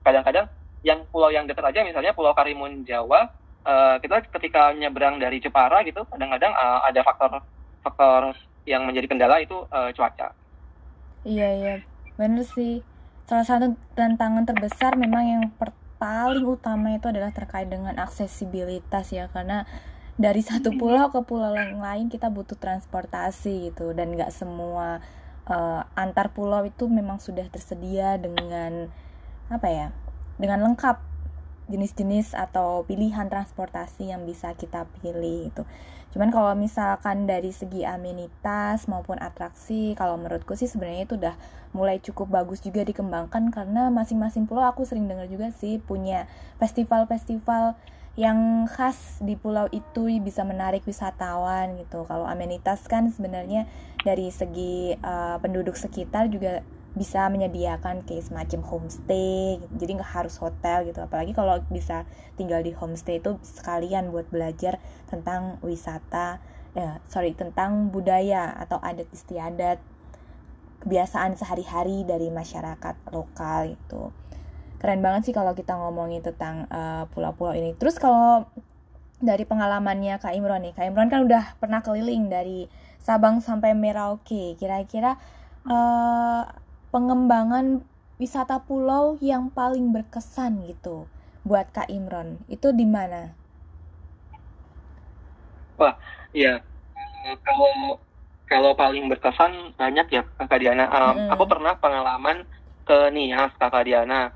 kadang-kadang 0.02 0.46
uh, 0.48 0.58
yang 0.80 1.04
pulau 1.12 1.28
yang 1.28 1.44
dekat 1.44 1.64
aja 1.70 1.84
misalnya 1.84 2.16
Pulau 2.16 2.32
Karimun 2.32 2.88
Jawa 2.88 3.28
uh, 3.68 3.96
kita 4.00 4.24
ketika 4.32 4.72
nyebrang 4.72 5.20
dari 5.20 5.36
Jepara 5.36 5.84
gitu 5.84 6.08
kadang-kadang 6.08 6.56
uh, 6.56 6.80
ada 6.88 7.00
faktor 7.04 7.44
faktor 7.84 8.32
yang 8.64 8.88
menjadi 8.88 9.08
kendala 9.08 9.40
itu 9.40 9.56
uh, 9.68 9.92
cuaca. 9.92 10.32
Iya 11.24 11.48
iya. 11.60 11.74
Benar 12.16 12.44
sih 12.48 12.80
salah 13.30 13.46
satu 13.46 13.78
tantangan 13.94 14.42
terbesar 14.42 14.98
memang 14.98 15.22
yang 15.22 15.42
paling 16.02 16.42
utama 16.42 16.98
itu 16.98 17.06
adalah 17.06 17.30
terkait 17.30 17.70
dengan 17.70 17.94
aksesibilitas 18.02 19.14
ya 19.14 19.30
karena 19.30 19.70
dari 20.18 20.42
satu 20.42 20.74
pulau 20.74 21.14
ke 21.14 21.22
pulau 21.22 21.54
yang 21.54 21.78
lain 21.78 22.10
kita 22.10 22.26
butuh 22.26 22.58
transportasi 22.58 23.70
gitu 23.70 23.94
dan 23.94 24.18
nggak 24.18 24.34
semua 24.34 24.98
uh, 25.46 25.86
antar 25.94 26.34
pulau 26.34 26.66
itu 26.66 26.90
memang 26.90 27.22
sudah 27.22 27.46
tersedia 27.54 28.18
dengan 28.18 28.90
apa 29.46 29.68
ya 29.70 29.94
dengan 30.42 30.66
lengkap 30.66 30.98
jenis-jenis 31.70 32.34
atau 32.34 32.82
pilihan 32.82 33.30
transportasi 33.30 34.10
yang 34.10 34.26
bisa 34.26 34.58
kita 34.58 34.90
pilih 34.98 35.54
itu. 35.54 35.62
Cuman 36.10 36.34
kalau 36.34 36.52
misalkan 36.58 37.30
dari 37.30 37.54
segi 37.54 37.86
amenitas 37.86 38.90
maupun 38.90 39.18
atraksi, 39.22 39.94
kalau 39.94 40.18
menurutku 40.18 40.58
sih 40.58 40.66
sebenarnya 40.66 41.06
itu 41.06 41.14
udah 41.14 41.34
mulai 41.70 42.02
cukup 42.02 42.26
bagus 42.34 42.58
juga 42.66 42.82
dikembangkan 42.82 43.54
karena 43.54 43.94
masing-masing 43.94 44.50
pulau 44.50 44.66
aku 44.66 44.82
sering 44.82 45.06
dengar 45.06 45.30
juga 45.30 45.54
sih 45.54 45.78
punya 45.78 46.26
festival-festival 46.58 47.78
yang 48.18 48.66
khas 48.66 49.22
di 49.22 49.38
pulau 49.38 49.70
itu 49.70 50.10
bisa 50.18 50.42
menarik 50.42 50.82
wisatawan 50.82 51.78
gitu. 51.78 52.02
Kalau 52.10 52.26
amenitas 52.26 52.82
kan 52.90 53.14
sebenarnya 53.14 53.70
dari 54.02 54.34
segi 54.34 54.98
uh, 54.98 55.38
penduduk 55.38 55.78
sekitar 55.78 56.26
juga 56.26 56.66
bisa 56.90 57.30
menyediakan 57.30 58.02
kayak 58.02 58.26
semacam 58.26 58.60
homestay 58.66 59.62
jadi 59.78 60.02
nggak 60.02 60.10
harus 60.10 60.36
hotel 60.42 60.90
gitu. 60.90 60.98
Apalagi 61.02 61.30
kalau 61.30 61.62
bisa 61.70 62.02
tinggal 62.34 62.60
di 62.66 62.74
homestay 62.74 63.22
itu 63.22 63.38
sekalian 63.46 64.10
buat 64.10 64.26
belajar 64.28 64.82
tentang 65.06 65.62
wisata 65.62 66.42
ya 66.70 67.02
sorry 67.10 67.34
tentang 67.34 67.90
budaya 67.90 68.54
atau 68.54 68.78
adat 68.78 69.10
istiadat 69.10 69.82
kebiasaan 70.80 71.36
sehari-hari 71.36 72.06
dari 72.08 72.32
masyarakat 72.32 73.12
lokal 73.12 73.76
itu. 73.76 74.10
Keren 74.80 75.04
banget 75.04 75.28
sih 75.28 75.34
kalau 75.36 75.52
kita 75.52 75.76
ngomongin 75.76 76.24
tentang 76.24 76.64
uh, 76.72 77.04
pulau-pulau 77.12 77.52
ini. 77.52 77.76
Terus 77.76 78.00
kalau 78.00 78.48
dari 79.20 79.44
pengalamannya 79.44 80.16
Kak 80.16 80.32
Imron 80.32 80.64
nih 80.64 80.72
Kak 80.72 80.88
Imron 80.88 81.12
kan 81.12 81.28
udah 81.28 81.60
pernah 81.60 81.84
keliling 81.84 82.32
dari 82.32 82.64
Sabang 83.04 83.44
sampai 83.44 83.76
Merauke. 83.76 84.56
Kira-kira 84.56 85.20
uh, 85.68 86.48
pengembangan 86.90 87.86
wisata 88.20 88.60
pulau 88.66 89.16
yang 89.24 89.48
paling 89.48 89.94
berkesan 89.94 90.68
gitu 90.68 91.08
buat 91.46 91.72
Kak 91.72 91.88
Imron 91.88 92.36
itu 92.52 92.68
di 92.74 92.84
mana? 92.84 93.32
Wah, 95.80 95.96
iya. 96.36 96.60
Kalau 97.40 97.96
kalau 98.44 98.74
paling 98.74 99.08
berkesan 99.08 99.72
banyak 99.78 100.06
ya 100.10 100.22
Kak 100.36 100.58
Diana. 100.60 100.90
Um, 100.90 101.16
mm. 101.16 101.28
Aku 101.38 101.44
pernah 101.48 101.78
pengalaman 101.78 102.44
ke 102.84 103.08
Nias 103.14 103.54
Kak 103.56 103.72
Diana. 103.86 104.34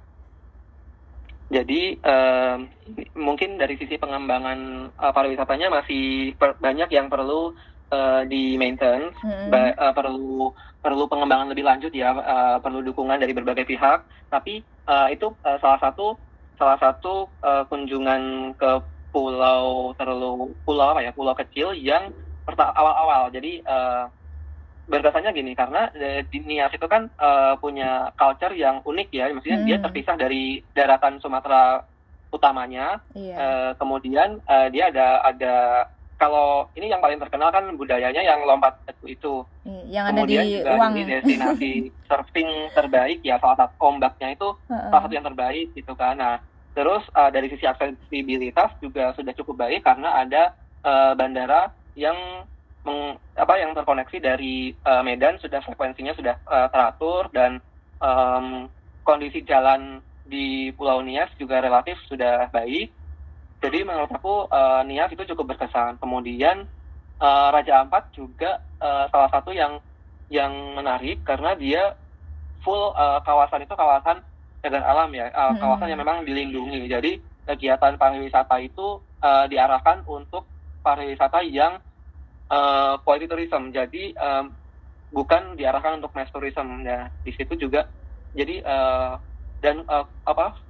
Jadi 1.53 2.01
um, 2.01 2.71
mungkin 3.13 3.61
dari 3.61 3.77
sisi 3.77 4.01
pengembangan 4.01 4.91
uh, 4.97 5.13
pariwisatanya 5.13 5.69
masih 5.69 6.33
per, 6.41 6.57
banyak 6.57 6.89
yang 6.89 7.13
perlu 7.13 7.53
uh, 7.91 8.23
di 8.25 8.57
maintenance, 8.57 9.17
hmm. 9.21 9.49
ba, 9.51 9.75
uh, 9.77 9.93
perlu 9.93 10.53
perlu 10.85 11.05
pengembangan 11.09 11.49
lebih 11.53 11.65
lanjut 11.65 11.93
ya, 11.93 12.13
uh, 12.13 12.57
perlu 12.61 12.85
dukungan 12.85 13.21
dari 13.21 13.33
berbagai 13.33 13.65
pihak. 13.65 14.05
Tapi 14.29 14.61
uh, 14.89 15.09
itu 15.09 15.33
uh, 15.45 15.59
salah 15.61 15.81
satu 15.81 16.17
salah 16.55 16.79
satu 16.79 17.27
uh, 17.43 17.67
kunjungan 17.67 18.55
ke 18.55 18.71
pulau 19.11 19.95
terlalu 19.99 20.53
pulau 20.63 20.95
apa 20.95 21.01
ya, 21.03 21.11
pulau 21.11 21.35
kecil 21.35 21.73
yang 21.75 22.13
awal-awal. 22.49 23.33
Jadi 23.33 23.65
uh, 23.65 24.07
berkesannya 24.85 25.33
gini 25.33 25.57
karena 25.57 25.89
di 26.29 26.39
Nias 26.45 26.69
itu 26.77 26.85
kan 26.85 27.09
uh, 27.17 27.57
punya 27.57 28.13
culture 28.21 28.53
yang 28.53 28.85
unik 28.85 29.09
ya, 29.17 29.33
maksudnya 29.33 29.59
hmm. 29.65 29.69
dia 29.69 29.77
terpisah 29.81 30.17
dari 30.21 30.61
daratan 30.77 31.17
Sumatera 31.25 31.81
utamanya. 32.29 33.01
Iya. 33.17 33.37
Uh, 33.39 33.71
kemudian 33.81 34.43
uh, 34.45 34.69
dia 34.69 34.93
ada 34.93 35.25
ada 35.25 35.55
kalau 36.25 36.65
ini 36.73 36.89
yang 36.89 37.05
paling 37.05 37.21
terkenal 37.21 37.53
kan 37.53 37.69
budayanya 37.77 38.25
yang 38.25 38.41
lompat 38.49 38.81
batu 38.89 39.05
itu. 39.05 39.35
Yang 39.93 40.17
Kemudian 40.17 40.41
ada 40.41 40.49
di 40.49 40.57
juga 40.57 40.73
uang. 40.81 40.93
di 40.97 41.03
destinasi 41.05 41.73
surfing 42.09 42.51
terbaik 42.73 43.21
ya 43.21 43.37
salah 43.37 43.61
satu 43.61 43.77
ombaknya 43.85 44.33
itu 44.33 44.49
uh-uh. 44.57 44.89
salah 44.89 45.03
satu 45.05 45.13
yang 45.13 45.29
terbaik 45.29 45.69
gitu 45.77 45.93
kan. 45.93 46.17
Nah, 46.17 46.41
terus 46.73 47.05
uh, 47.13 47.29
dari 47.29 47.53
sisi 47.53 47.69
aksesibilitas 47.69 48.73
juga 48.81 49.13
sudah 49.13 49.37
cukup 49.37 49.69
baik 49.69 49.85
karena 49.85 50.25
ada 50.25 50.57
uh, 50.81 51.13
bandara 51.13 51.69
yang 51.93 52.17
meng, 52.89 53.21
apa 53.37 53.55
yang 53.61 53.77
terkoneksi 53.77 54.17
dari 54.17 54.73
uh, 54.89 55.05
Medan 55.05 55.37
sudah 55.45 55.61
frekuensinya 55.61 56.17
sudah 56.17 56.41
uh, 56.49 56.73
teratur 56.73 57.29
dan 57.37 57.61
um, 58.01 58.73
kondisi 59.05 59.45
jalan 59.45 60.01
di 60.25 60.73
Pulau 60.73 61.05
Nias 61.05 61.29
juga 61.37 61.61
relatif 61.61 62.01
sudah 62.09 62.49
baik. 62.49 62.89
Jadi 63.65 63.81
menurut 63.81 64.13
aku 64.13 64.45
uh, 64.53 64.85
Nias 64.85 65.09
itu 65.09 65.25
cukup 65.33 65.57
berkesan. 65.57 65.97
Kemudian 65.97 66.69
uh, 67.17 67.49
Raja 67.49 67.81
Ampat 67.81 68.13
juga 68.13 68.61
uh, 68.77 69.09
salah 69.09 69.33
satu 69.33 69.57
yang 69.57 69.81
yang 70.29 70.53
menarik 70.77 71.25
karena 71.25 71.57
dia 71.57 71.97
full 72.61 72.93
uh, 72.93 73.25
kawasan 73.25 73.65
itu 73.65 73.73
kawasan 73.73 74.21
cagar 74.61 74.85
alam 74.85 75.09
ya, 75.17 75.33
uh, 75.33 75.53
hmm. 75.53 75.61
kawasan 75.65 75.89
yang 75.89 76.01
memang 76.05 76.29
dilindungi. 76.29 76.89
Jadi 76.93 77.21
kegiatan 77.49 77.97
pariwisata 77.97 78.61
itu 78.61 79.01
uh, 79.25 79.45
diarahkan 79.49 80.05
untuk 80.05 80.45
pariwisata 80.85 81.41
yang 81.49 81.81
uh, 82.53 83.01
quality 83.01 83.29
tourism. 83.29 83.73
Jadi 83.73 84.13
um, 84.17 84.53
bukan 85.13 85.57
diarahkan 85.57 86.05
untuk 86.05 86.13
mass 86.13 86.29
tourism 86.33 86.85
ya. 86.85 87.09
Di 87.25 87.33
situ 87.33 87.57
juga 87.57 87.89
jadi 88.37 88.61
uh, 88.61 89.17
dan 89.65 89.85
uh, 89.89 90.05
apa 90.29 90.61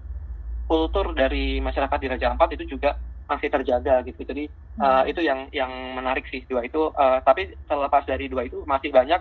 kultur 0.64 1.12
dari 1.12 1.61
masyarakat 1.61 1.99
di 2.00 2.09
Raja 2.09 2.26
Ampat 2.33 2.56
itu 2.56 2.76
juga 2.76 2.97
masih 3.25 3.49
terjaga 3.49 4.04
gitu. 4.04 4.21
Jadi 4.25 4.49
uh, 4.80 5.04
itu 5.09 5.25
yang 5.25 5.49
yang 5.52 5.71
menarik 5.97 6.28
sih 6.28 6.44
dua 6.44 6.64
itu. 6.64 6.92
Uh, 6.92 7.21
tapi 7.25 7.52
terlepas 7.68 8.04
dari 8.04 8.28
dua 8.28 8.44
itu 8.44 8.64
masih 8.68 8.92
banyak 8.92 9.21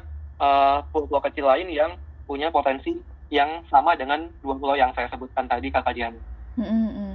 pulau-pulau 0.91 1.21
uh, 1.23 1.25
kecil 1.31 1.47
lain 1.47 1.71
yang 1.71 1.91
punya 2.27 2.51
potensi 2.51 2.99
yang 3.31 3.63
sama 3.71 3.95
dengan 3.95 4.27
dua 4.43 4.55
pulau 4.59 4.75
yang 4.75 4.91
saya 4.91 5.07
sebutkan 5.07 5.47
tadi 5.47 5.71
kakak 5.71 5.95
Dian. 5.95 6.15
Mm 6.59 6.67
-hmm. 6.67 7.11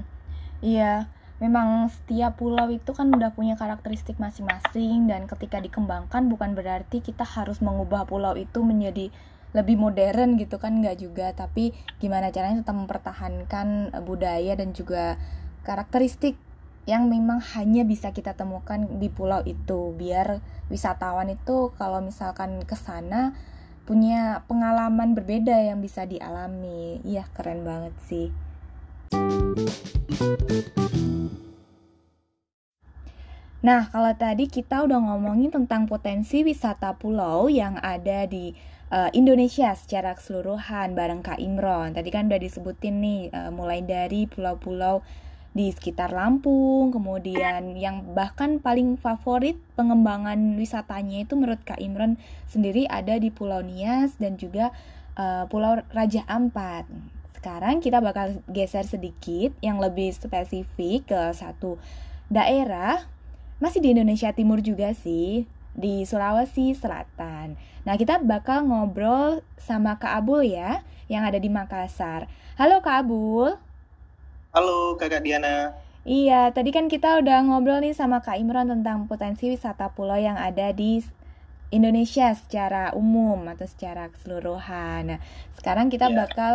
Iya, 0.58 1.06
memang 1.38 1.86
setiap 1.86 2.42
pulau 2.42 2.66
itu 2.66 2.90
kan 2.90 3.14
udah 3.14 3.30
punya 3.30 3.54
karakteristik 3.54 4.18
masing-masing 4.18 5.06
dan 5.06 5.30
ketika 5.30 5.62
dikembangkan 5.62 6.26
bukan 6.26 6.58
berarti 6.58 6.98
kita 6.98 7.22
harus 7.22 7.62
mengubah 7.62 8.02
pulau 8.10 8.34
itu 8.34 8.58
menjadi 8.66 9.14
lebih 9.56 9.80
modern 9.80 10.36
gitu 10.36 10.60
kan 10.60 10.80
nggak 10.84 11.00
juga 11.00 11.32
tapi 11.32 11.72
gimana 11.96 12.28
caranya 12.28 12.60
tetap 12.60 12.76
mempertahankan 12.76 13.96
budaya 14.04 14.52
dan 14.58 14.76
juga 14.76 15.16
karakteristik 15.64 16.36
yang 16.88 17.12
memang 17.12 17.40
hanya 17.56 17.84
bisa 17.84 18.16
kita 18.16 18.32
temukan 18.32 18.88
di 18.96 19.12
pulau 19.12 19.44
itu 19.44 19.92
biar 19.92 20.40
wisatawan 20.72 21.28
itu 21.28 21.72
kalau 21.76 22.00
misalkan 22.00 22.64
ke 22.64 22.76
sana 22.76 23.36
punya 23.88 24.44
pengalaman 24.44 25.16
berbeda 25.16 25.64
yang 25.64 25.80
bisa 25.80 26.04
dialami. 26.04 27.00
Iya, 27.08 27.24
keren 27.32 27.64
banget 27.64 27.96
sih. 28.04 28.28
Nah, 33.64 33.88
kalau 33.88 34.12
tadi 34.12 34.44
kita 34.48 34.84
udah 34.84 35.00
ngomongin 35.00 35.48
tentang 35.48 35.88
potensi 35.88 36.44
wisata 36.44 37.00
pulau 37.00 37.48
yang 37.48 37.80
ada 37.80 38.28
di 38.28 38.52
uh, 38.92 39.10
Indonesia 39.12 39.72
secara 39.76 40.16
keseluruhan 40.16 40.92
bareng 40.96 41.24
Kak 41.24 41.40
Imron. 41.40 41.96
Tadi 41.96 42.08
kan 42.12 42.28
udah 42.28 42.40
disebutin 42.40 43.00
nih 43.00 43.20
uh, 43.32 43.50
mulai 43.52 43.84
dari 43.84 44.28
pulau-pulau 44.28 45.04
di 45.56 45.72
sekitar 45.72 46.12
Lampung, 46.12 46.92
kemudian 46.92 47.74
yang 47.74 48.14
bahkan 48.14 48.60
paling 48.62 49.00
favorit 49.00 49.58
pengembangan 49.74 50.54
wisatanya 50.60 51.24
itu 51.24 51.34
menurut 51.34 51.58
Kak 51.64 51.80
Imron 51.82 52.20
sendiri 52.46 52.86
ada 52.86 53.16
di 53.18 53.32
Pulau 53.32 53.64
Nias 53.64 54.14
dan 54.20 54.38
juga 54.38 54.70
uh, 55.18 55.48
Pulau 55.50 55.82
Raja 55.90 56.22
Ampat. 56.30 56.86
Sekarang 57.34 57.82
kita 57.82 57.98
bakal 57.98 58.38
geser 58.50 58.86
sedikit 58.86 59.56
yang 59.64 59.82
lebih 59.82 60.14
spesifik 60.14 61.10
ke 61.10 61.20
satu 61.34 61.80
daerah 62.28 63.08
masih 63.58 63.82
di 63.82 63.96
Indonesia 63.96 64.30
Timur 64.30 64.62
juga 64.62 64.94
sih, 64.94 65.48
di 65.74 66.06
Sulawesi 66.06 66.74
Selatan. 66.76 67.58
Nah, 67.86 67.94
kita 67.94 68.18
bakal 68.22 68.66
ngobrol 68.66 69.46
sama 69.60 70.00
Kak 70.02 70.24
Abul 70.24 70.48
ya, 70.48 70.82
yang 71.06 71.22
ada 71.22 71.38
di 71.38 71.46
Makassar. 71.46 72.26
Halo 72.58 72.82
Kak 72.82 73.06
Abul. 73.06 73.54
Halo 74.50 74.98
Kakak 74.98 75.22
Diana. 75.22 75.76
Iya, 76.08 76.50
tadi 76.56 76.72
kan 76.72 76.88
kita 76.88 77.20
udah 77.20 77.44
ngobrol 77.44 77.84
nih 77.84 77.92
sama 77.92 78.24
Kak 78.24 78.40
Imron 78.40 78.72
tentang 78.72 79.04
potensi 79.04 79.52
wisata 79.52 79.92
pulau 79.92 80.16
yang 80.16 80.40
ada 80.40 80.72
di 80.72 81.04
Indonesia 81.68 82.32
secara 82.32 82.96
umum 82.96 83.44
atau 83.44 83.68
secara 83.68 84.08
keseluruhan. 84.08 85.12
Nah, 85.12 85.20
sekarang 85.60 85.92
kita 85.92 86.08
yeah. 86.08 86.16
bakal 86.16 86.52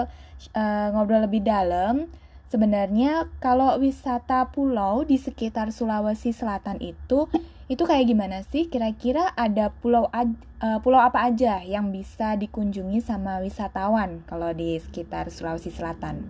uh, 0.57 0.87
ngobrol 0.97 1.21
lebih 1.29 1.45
dalam. 1.45 2.09
Sebenarnya 2.49 3.29
kalau 3.41 3.77
wisata 3.81 4.49
pulau 4.53 5.01
di 5.05 5.17
sekitar 5.17 5.73
Sulawesi 5.73 6.33
Selatan 6.33 6.77
itu 6.81 7.25
itu 7.71 7.83
kayak 7.87 8.11
gimana 8.11 8.43
sih? 8.51 8.67
Kira-kira 8.67 9.31
ada 9.39 9.71
pulau 9.71 10.11
uh, 10.11 10.79
pulau 10.83 10.99
apa 10.99 11.23
aja 11.31 11.63
yang 11.63 11.95
bisa 11.95 12.35
dikunjungi 12.35 12.99
sama 12.99 13.39
wisatawan 13.39 14.23
kalau 14.27 14.51
di 14.51 14.75
sekitar 14.83 15.31
Sulawesi 15.31 15.71
Selatan? 15.71 16.23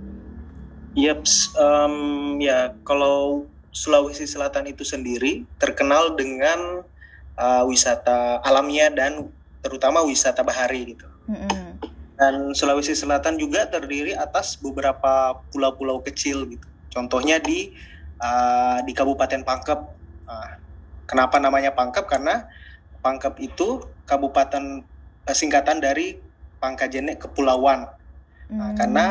Yep, 0.93 1.25
um, 1.57 2.37
ya 2.37 2.77
kalau 2.85 3.49
Sulawesi 3.73 4.29
Selatan 4.29 4.69
itu 4.69 4.85
sendiri 4.85 5.41
terkenal 5.57 6.13
dengan 6.13 6.85
uh, 7.33 7.63
wisata 7.65 8.45
alamnya 8.45 8.93
dan 8.93 9.25
terutama 9.65 10.05
wisata 10.05 10.45
bahari 10.45 10.93
gitu. 10.93 11.09
Mm-hmm. 11.25 11.65
Dan 12.13 12.53
Sulawesi 12.53 12.93
Selatan 12.93 13.41
juga 13.41 13.65
terdiri 13.65 14.13
atas 14.13 14.53
beberapa 14.61 15.41
pulau-pulau 15.49 16.05
kecil 16.05 16.45
gitu. 16.45 16.67
Contohnya 16.93 17.41
di 17.41 17.73
uh, 18.21 18.85
di 18.85 18.93
Kabupaten 18.93 19.41
Pangkep. 19.41 19.79
Uh, 20.29 20.62
kenapa 21.09 21.39
namanya 21.39 21.71
Pangkep? 21.73 22.05
Karena 22.05 22.47
Pangkep 23.03 23.39
itu 23.43 23.83
kabupaten 24.07 24.83
uh, 25.27 25.35
singkatan 25.35 25.83
dari 25.83 26.19
Pangkajene 26.63 27.19
Kepulauan. 27.19 27.91
Nah, 28.53 28.71
hmm. 28.71 28.77
Karena 28.77 29.05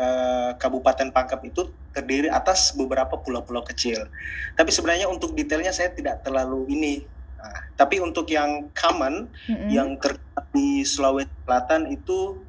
uh, 0.00 0.50
Kabupaten 0.56 1.12
Pangkep 1.12 1.40
itu 1.52 1.68
terdiri 1.92 2.28
atas 2.32 2.72
beberapa 2.72 3.20
pulau-pulau 3.20 3.60
kecil. 3.64 4.08
Tapi 4.56 4.70
sebenarnya 4.72 5.06
untuk 5.12 5.36
detailnya 5.36 5.70
saya 5.70 5.92
tidak 5.92 6.24
terlalu 6.24 6.64
ini. 6.72 6.94
Nah, 7.38 7.58
tapi 7.76 8.00
untuk 8.00 8.24
yang 8.32 8.72
common, 8.72 9.28
hmm. 9.50 9.68
yang 9.68 10.00
terkenal 10.00 10.44
di 10.54 10.80
Sulawesi 10.86 11.32
Selatan 11.44 11.92
itu 11.92 12.40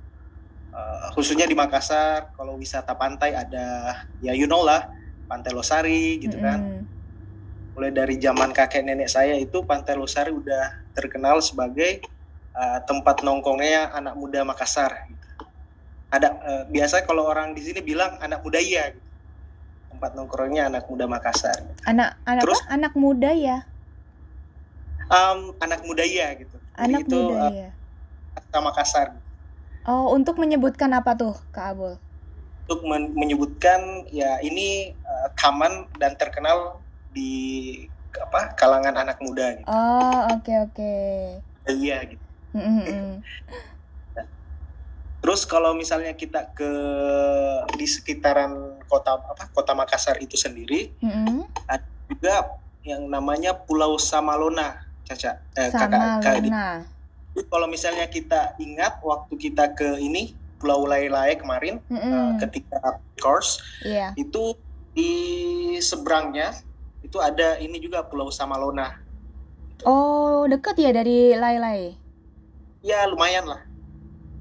uh, 0.71 1.11
khususnya 1.11 1.43
di 1.43 1.55
Makassar, 1.57 2.31
kalau 2.39 2.55
wisata 2.55 2.95
pantai 2.95 3.35
ada 3.35 3.99
ya 4.23 4.31
you 4.31 4.47
know 4.47 4.63
lah, 4.63 4.87
Pantai 5.27 5.51
Losari 5.51 6.23
gitu 6.23 6.39
kan. 6.39 6.59
hmm. 6.63 6.71
kan. 6.79 6.94
Mulai 7.75 7.91
dari 7.91 8.15
zaman 8.15 8.55
kakek 8.55 8.87
nenek 8.87 9.11
saya 9.11 9.35
itu 9.35 9.59
Pantai 9.67 9.99
Losari 9.99 10.31
udah 10.31 10.79
terkenal 10.95 11.43
sebagai 11.43 11.99
uh, 12.55 12.79
tempat 12.87 13.19
nongkrongnya 13.19 13.91
anak 13.91 14.15
muda 14.15 14.47
Makassar. 14.47 15.11
Gitu. 15.11 15.27
Ada 16.07 16.27
uh, 16.31 16.63
biasa 16.71 17.03
kalau 17.03 17.27
orang 17.27 17.51
di 17.51 17.61
sini 17.61 17.83
bilang 17.83 18.15
anak 18.23 18.39
muda 18.39 18.63
ya 18.63 18.95
gitu. 18.95 19.03
tempat 19.95 20.11
nongkrongnya 20.11 20.67
anak 20.67 20.91
muda 20.91 21.07
Makassar 21.07 21.55
anak 21.87 22.19
anak 22.27 22.43
terus? 22.43 22.59
apa? 22.67 22.75
anak 22.75 22.93
muda 22.99 23.31
ya? 23.31 23.57
Um, 25.07 25.55
anak 25.63 25.87
muda 25.87 26.03
ya 26.03 26.35
gitu. 26.35 26.57
Anak 26.75 27.07
Jadi 27.07 27.15
muda 27.15 27.35
itu, 27.47 28.55
uh, 28.55 28.63
Makassar. 28.63 29.07
Oh 29.87 30.11
untuk 30.11 30.35
menyebutkan 30.35 30.91
apa 30.91 31.15
tuh 31.15 31.35
kak 31.55 31.75
Abul? 31.75 31.95
Untuk 32.65 32.81
men 32.83 33.13
menyebutkan 33.15 34.09
ya 34.11 34.41
ini 34.43 34.91
uh, 35.05 35.31
kaman 35.37 35.87
dan 35.95 36.17
terkenal 36.19 36.83
di 37.15 37.33
apa 38.15 38.51
kalangan 38.59 38.95
anak 38.95 39.17
muda 39.23 39.55
gitu. 39.55 39.67
oh 39.71 40.19
oke 40.35 40.43
okay, 40.43 40.57
oke 40.59 40.75
okay. 40.75 41.71
iya 41.71 42.03
gitu 42.03 42.25
mm 42.51 42.61
-hmm. 42.61 43.09
Terus 45.25 45.41
kalau 45.49 45.73
misalnya 45.73 46.13
kita 46.13 46.53
ke 46.53 46.69
di 47.73 47.89
sekitaran 47.89 48.77
kota 48.85 49.17
apa 49.17 49.49
kota 49.57 49.73
Makassar 49.73 50.21
itu 50.21 50.37
sendiri, 50.37 50.93
mm-hmm. 51.01 51.65
ada 51.65 51.89
juga 52.05 52.53
yang 52.85 53.09
namanya 53.09 53.57
Pulau 53.57 53.97
Samalona, 53.97 54.85
Caca. 55.01 55.41
Eh, 55.57 55.73
Samalona. 55.73 56.21
Kakak, 56.21 56.45
kakak. 56.45 57.49
Kalau 57.49 57.65
misalnya 57.65 58.05
kita 58.05 58.53
ingat 58.61 59.01
waktu 59.01 59.33
kita 59.49 59.73
ke 59.73 59.97
ini 59.97 60.37
Pulau 60.61 60.85
Lai-Lai 60.85 61.41
kemarin 61.41 61.81
mm-hmm. 61.89 62.13
uh, 62.13 62.31
ketika 62.45 63.01
course, 63.17 63.65
yeah. 63.81 64.13
itu 64.13 64.53
di 64.93 65.11
seberangnya 65.81 66.53
itu 67.05 67.21
ada 67.21 67.61
ini 67.61 67.77
juga 67.77 68.01
Pulau 68.01 68.33
Samalona. 68.33 68.97
Oh, 69.85 70.49
deket 70.49 70.81
ya 70.81 70.89
dari 70.89 71.37
Lai-Lai? 71.37 71.93
Ya 72.81 73.05
lumayan 73.05 73.45
lah 73.45 73.61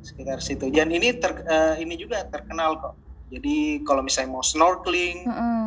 sekitar 0.05 0.45
situ. 0.45 0.69
Dan 0.69 0.93
ini 0.93 1.17
ter, 1.17 1.33
uh, 1.49 1.75
ini 1.81 1.97
juga 1.97 2.29
terkenal 2.29 2.77
kok. 2.77 2.95
Jadi 3.33 3.81
kalau 3.83 4.05
misalnya 4.05 4.37
mau 4.37 4.45
snorkeling, 4.45 5.25
mm 5.25 5.35
-hmm. 5.35 5.67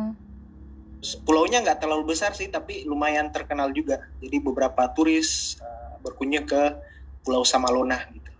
pulaunya 1.26 1.60
nggak 1.60 1.82
terlalu 1.82 2.14
besar 2.14 2.32
sih, 2.32 2.46
tapi 2.48 2.86
lumayan 2.86 3.34
terkenal 3.34 3.74
juga. 3.74 4.06
Jadi 4.22 4.38
beberapa 4.38 4.86
turis 4.94 5.58
uh, 5.58 5.98
berkunjung 6.00 6.46
ke 6.46 6.78
Pulau 7.26 7.42
Samalona 7.42 7.98
gitu. 8.14 8.30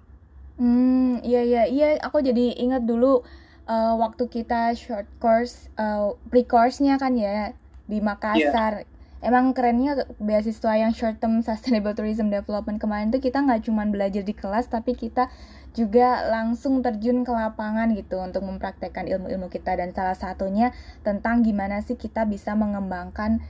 Hmm, 0.58 1.22
iya 1.26 1.42
iya 1.42 1.62
iya. 1.66 1.88
Aku 2.02 2.22
jadi 2.22 2.56
ingat 2.56 2.86
dulu 2.86 3.26
uh, 3.66 3.94
waktu 3.98 4.26
kita 4.30 4.72
short 4.78 5.06
course, 5.18 5.68
uh, 5.76 6.14
pre 6.30 6.46
course-nya 6.46 6.96
kan 6.96 7.18
ya 7.18 7.52
di 7.88 7.98
Makassar. 8.04 8.84
Yeah 8.84 8.96
emang 9.18 9.50
kerennya 9.50 10.06
beasiswa 10.22 10.78
yang 10.78 10.94
short 10.94 11.18
term 11.18 11.42
sustainable 11.42 11.94
tourism 11.94 12.30
development 12.30 12.78
kemarin 12.78 13.10
tuh 13.10 13.18
kita 13.18 13.42
nggak 13.42 13.66
cuma 13.66 13.82
belajar 13.90 14.22
di 14.22 14.34
kelas 14.34 14.70
tapi 14.70 14.94
kita 14.94 15.26
juga 15.74 16.26
langsung 16.30 16.80
terjun 16.82 17.26
ke 17.26 17.32
lapangan 17.34 17.92
gitu 17.94 18.18
untuk 18.18 18.46
mempraktekkan 18.46 19.06
ilmu-ilmu 19.10 19.50
kita 19.50 19.74
dan 19.78 19.90
salah 19.94 20.14
satunya 20.14 20.74
tentang 21.02 21.42
gimana 21.42 21.82
sih 21.82 21.98
kita 21.98 22.26
bisa 22.26 22.54
mengembangkan 22.54 23.42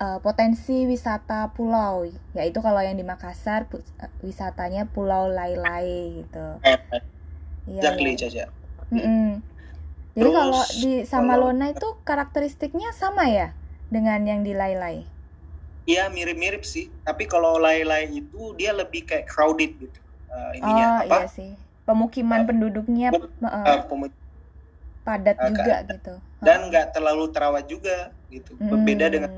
uh, 0.00 0.20
potensi 0.20 0.84
wisata 0.84 1.52
pulau 1.56 2.04
yaitu 2.36 2.58
kalau 2.60 2.80
yang 2.80 2.96
di 2.96 3.04
Makassar 3.04 3.68
pu 3.72 3.80
wisatanya 4.20 4.88
Pulau 4.88 5.32
Lai-Lai 5.32 6.22
gitu. 6.24 6.46
Iya. 7.66 7.82
Exactly, 7.82 8.14
Caca. 8.14 8.44
Mm 8.94 9.00
-mm. 9.02 9.28
Jadi 10.16 10.30
kalau 10.32 10.62
di 10.80 10.92
Samalona 11.02 11.74
itu 11.74 11.88
karakteristiknya 12.06 12.94
sama 12.94 13.26
ya 13.26 13.52
dengan 13.92 14.20
yang 14.26 14.40
di 14.42 14.52
Lai-Lai? 14.52 15.06
Iya 15.86 16.10
mirip-mirip 16.10 16.66
sih, 16.66 16.90
tapi 17.06 17.30
kalau 17.30 17.62
Lai-Lai 17.62 18.10
itu 18.10 18.54
dia 18.58 18.74
lebih 18.74 19.06
kayak 19.06 19.30
crowded 19.30 19.78
gitu. 19.78 19.98
Uh, 20.26 20.50
ininya 20.58 20.86
oh, 20.86 21.06
apa? 21.06 21.18
Iya 21.22 21.28
sih 21.30 21.50
pemukiman 21.86 22.42
uh, 22.42 22.46
penduduknya 22.50 23.08
uh, 23.14 23.86
pemuk 23.86 24.12
padat 25.06 25.38
uh, 25.38 25.48
juga 25.48 25.86
gitu 25.86 26.14
dan 26.42 26.66
nggak 26.68 26.92
terlalu 26.92 27.30
terawat 27.30 27.64
juga 27.70 28.10
gitu 28.28 28.58
hmm. 28.58 28.68
berbeda 28.68 29.06
dengan 29.06 29.30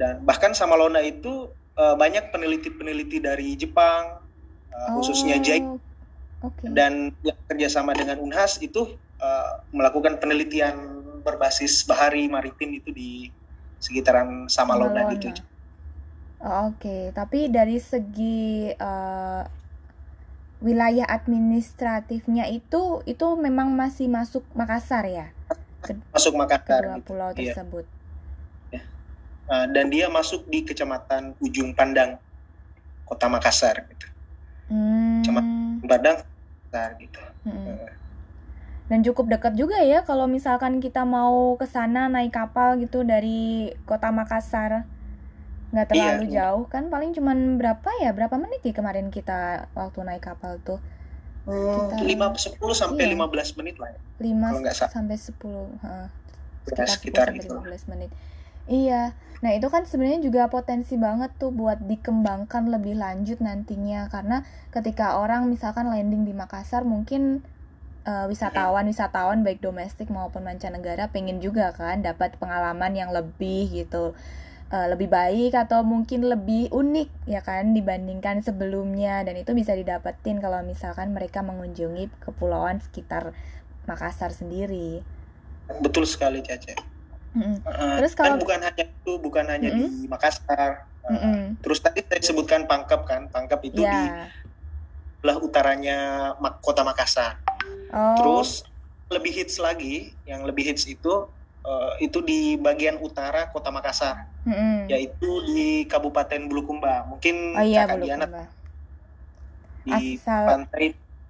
dan 0.00 0.24
bahkan 0.24 0.56
sama 0.56 0.74
Lona 0.74 1.04
itu 1.04 1.52
uh, 1.76 1.94
banyak 2.00 2.32
peneliti-peneliti 2.32 3.20
dari 3.20 3.52
Jepang 3.54 4.24
uh, 4.72 4.88
oh, 4.88 4.98
khususnya 4.98 5.36
JIC 5.36 5.62
okay. 6.40 6.66
dan 6.72 7.12
yang 7.20 7.36
kerjasama 7.44 7.92
dengan 7.92 8.16
Unhas 8.24 8.56
itu 8.64 8.96
uh, 9.20 9.60
melakukan 9.68 10.16
penelitian 10.16 10.91
berbasis 11.22 11.86
bahari 11.86 12.26
maritim 12.26 12.76
itu 12.76 12.90
di 12.90 13.10
sekitaran 13.78 14.46
Samalona, 14.46 15.08
Samalona. 15.08 15.14
gitu. 15.18 15.42
Oh, 16.42 16.74
Oke, 16.74 16.82
okay. 16.82 17.02
tapi 17.14 17.46
dari 17.46 17.78
segi 17.78 18.74
uh, 18.74 19.46
wilayah 20.62 21.06
administratifnya 21.06 22.50
itu 22.50 23.02
itu 23.06 23.26
memang 23.38 23.70
masih 23.74 24.10
masuk 24.10 24.42
Makassar 24.54 25.06
ya? 25.06 25.30
masuk 26.14 26.34
Makassar. 26.38 26.82
Kedua 26.82 26.98
gitu. 26.98 27.06
pulau 27.06 27.30
iya. 27.34 27.54
tersebut. 27.54 27.86
Ya. 28.70 28.82
Uh, 29.50 29.66
dan 29.74 29.90
dia 29.90 30.06
masuk 30.06 30.46
di 30.46 30.62
kecamatan 30.62 31.34
Ujung 31.42 31.74
Pandang, 31.74 32.18
kota 33.06 33.26
Makassar 33.26 33.82
gitu. 33.90 34.06
Hmm. 34.70 35.22
Kecamatan 35.22 35.86
Pandang, 35.86 36.16
Makassar 36.22 36.90
gitu. 37.02 37.22
Hmm. 37.46 37.66
Uh. 37.70 38.01
Dan 38.90 39.06
cukup 39.06 39.30
dekat 39.30 39.54
juga 39.54 39.78
ya 39.80 40.02
kalau 40.02 40.26
misalkan 40.26 40.82
kita 40.82 41.06
mau 41.06 41.54
ke 41.56 41.64
sana 41.64 42.10
naik 42.10 42.34
kapal 42.34 42.76
gitu 42.82 43.06
dari 43.06 43.72
kota 43.86 44.10
Makassar 44.10 44.84
nggak 45.72 45.86
iya. 45.88 45.90
terlalu 45.90 46.24
iya. 46.28 46.34
jauh 46.44 46.64
kan 46.68 46.92
paling 46.92 47.16
cuman 47.16 47.56
berapa 47.56 47.90
ya 48.04 48.12
berapa 48.12 48.36
menit 48.36 48.60
ya 48.60 48.76
kemarin 48.76 49.08
kita 49.08 49.72
waktu 49.72 50.04
naik 50.04 50.20
kapal 50.20 50.60
tuh 50.60 50.78
lima 52.04 52.28
sepuluh 52.36 52.76
sampai 52.76 53.08
iya. 53.08 53.12
lima 53.16 53.26
belas 53.26 53.56
menit 53.56 53.80
lah 53.80 53.90
ya. 53.90 54.00
lima 54.20 54.52
sampai 54.70 55.16
sepuluh 55.16 55.72
sekitar, 56.68 56.86
sekitar 56.86 57.26
gitu. 57.34 57.56
lima 57.56 57.64
belas 57.64 57.88
menit 57.88 58.12
iya 58.68 59.16
nah 59.40 59.50
itu 59.50 59.66
kan 59.72 59.88
sebenarnya 59.88 60.22
juga 60.22 60.46
potensi 60.52 60.94
banget 60.94 61.34
tuh 61.40 61.50
buat 61.50 61.82
dikembangkan 61.82 62.68
lebih 62.70 62.94
lanjut 62.94 63.40
nantinya 63.42 64.06
karena 64.12 64.46
ketika 64.70 65.18
orang 65.18 65.50
misalkan 65.50 65.88
landing 65.90 66.28
di 66.28 66.36
Makassar 66.36 66.86
mungkin 66.86 67.42
uh, 68.06 68.26
wisatawan 68.26 68.86
wisatawan 68.88 69.42
baik 69.46 69.62
domestik 69.62 70.10
maupun 70.10 70.42
mancanegara 70.46 71.10
pengen 71.10 71.38
juga 71.38 71.70
kan 71.74 72.02
dapat 72.02 72.36
pengalaman 72.38 72.92
yang 72.94 73.10
lebih 73.10 73.70
gitu 73.70 74.14
uh, 74.72 74.86
lebih 74.88 75.12
baik 75.12 75.52
atau 75.54 75.84
mungkin 75.84 76.26
lebih 76.26 76.72
unik 76.72 77.28
ya 77.28 77.44
kan 77.44 77.76
dibandingkan 77.76 78.40
sebelumnya 78.40 79.22
dan 79.22 79.36
itu 79.36 79.52
bisa 79.52 79.76
didapetin 79.76 80.40
kalau 80.40 80.64
misalkan 80.64 81.12
mereka 81.12 81.44
mengunjungi 81.44 82.08
kepulauan 82.24 82.80
sekitar 82.80 83.36
Makassar 83.82 84.30
sendiri. 84.30 85.02
Betul 85.82 86.06
sekali 86.06 86.38
Caca. 86.38 86.78
Mm-hmm. 87.34 87.56
Uh, 87.66 87.96
Terus 87.98 88.12
kalau 88.14 88.38
bukan 88.38 88.60
hanya 88.62 88.84
itu, 88.86 89.12
bukan 89.18 89.44
hanya 89.50 89.74
mm-hmm. 89.74 89.90
di 89.90 90.06
Makassar. 90.06 90.86
Uh, 91.02 91.10
mm-hmm. 91.10 91.38
Terus 91.64 91.78
tadi 91.82 92.00
saya 92.06 92.22
sebutkan 92.22 92.70
Pangkep 92.70 93.02
kan, 93.02 93.26
Pangkep 93.26 93.60
itu 93.72 93.82
yeah. 93.82 93.90
di 93.90 94.06
belah 95.22 95.38
utaranya 95.38 95.98
kota 96.58 96.82
Makassar. 96.82 97.38
Oh. 97.94 98.18
Terus 98.18 98.66
lebih 99.06 99.30
hits 99.30 99.62
lagi, 99.62 100.10
yang 100.26 100.42
lebih 100.42 100.74
hits 100.74 100.84
itu 100.90 101.30
uh, 101.62 101.94
itu 102.02 102.18
di 102.20 102.58
bagian 102.58 102.98
utara 102.98 103.48
kota 103.54 103.70
Makassar, 103.70 104.26
mm-hmm. 104.42 104.90
yaitu 104.90 105.30
di 105.46 105.86
Kabupaten 105.86 106.50
Bulukumba. 106.50 107.06
Mungkin 107.06 107.54
oh, 107.54 107.62
iya, 107.62 107.86
kakak 107.86 108.02
Diana 108.02 108.26
di 109.82 110.18
Asal... 110.18 110.46
pantai 110.46 110.84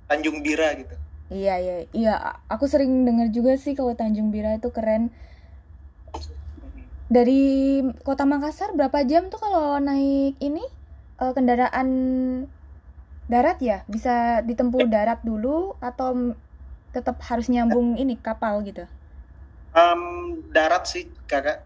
Tanjung 0.09 0.40
Bira 0.40 0.72
gitu. 0.76 0.96
Iya 1.33 1.55
iya 1.57 1.74
iya, 1.96 2.14
aku 2.48 2.68
sering 2.68 3.09
dengar 3.09 3.33
juga 3.33 3.57
sih 3.57 3.72
kalau 3.72 3.92
Tanjung 3.96 4.33
Bira 4.33 4.57
itu 4.57 4.68
keren. 4.72 5.12
Dari 7.12 7.81
kota 8.09 8.24
Makassar 8.24 8.72
berapa 8.72 9.05
jam 9.05 9.28
tuh 9.28 9.37
kalau 9.37 9.76
naik 9.76 10.33
ini 10.40 10.64
uh, 11.20 11.37
kendaraan 11.37 11.88
darat 13.26 13.58
ya? 13.62 13.87
Bisa 13.90 14.40
ditempuh 14.42 14.87
darat 14.90 15.22
dulu 15.22 15.74
atau 15.78 16.35
tetap 16.92 17.18
harus 17.26 17.48
nyambung 17.48 17.96
ini 17.96 18.18
kapal 18.20 18.61
gitu? 18.66 18.85
Um, 19.72 20.42
darat 20.52 20.85
sih 20.88 21.08
kakak. 21.24 21.64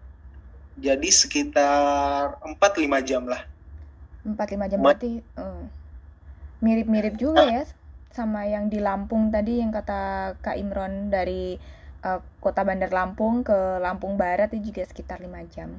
Jadi 0.77 1.09
sekitar 1.09 2.37
4-5 2.45 3.09
jam 3.09 3.25
lah. 3.27 3.43
4-5 4.27 4.71
jam 4.75 4.79
berarti 4.83 5.23
uh, 5.39 5.65
mirip-mirip 6.61 7.15
juga 7.15 7.47
ya 7.47 7.65
sama 8.11 8.49
yang 8.49 8.73
di 8.73 8.81
Lampung 8.81 9.29
tadi 9.29 9.61
yang 9.61 9.69
kata 9.69 10.35
Kak 10.41 10.57
Imron 10.57 11.13
dari 11.13 11.61
uh, 12.01 12.21
kota 12.41 12.65
Bandar 12.65 12.89
Lampung 12.89 13.45
ke 13.45 13.77
Lampung 13.77 14.17
Barat 14.17 14.49
itu 14.57 14.73
juga 14.73 14.89
sekitar 14.89 15.21
5 15.21 15.53
jam. 15.53 15.77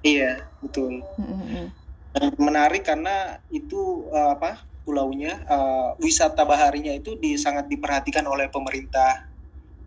Iya, 0.00 0.48
betul. 0.64 1.04
Mm-hmm. 1.20 1.66
Menarik 2.40 2.88
karena 2.88 3.38
itu 3.52 4.08
uh, 4.08 4.32
apa? 4.32 4.69
Pulaunya 4.84 5.40
uh, 5.46 5.94
wisata 6.00 6.42
baharinya 6.42 6.90
itu 6.96 7.16
di, 7.20 7.36
sangat 7.36 7.68
diperhatikan 7.68 8.24
oleh 8.26 8.48
pemerintah 8.48 9.28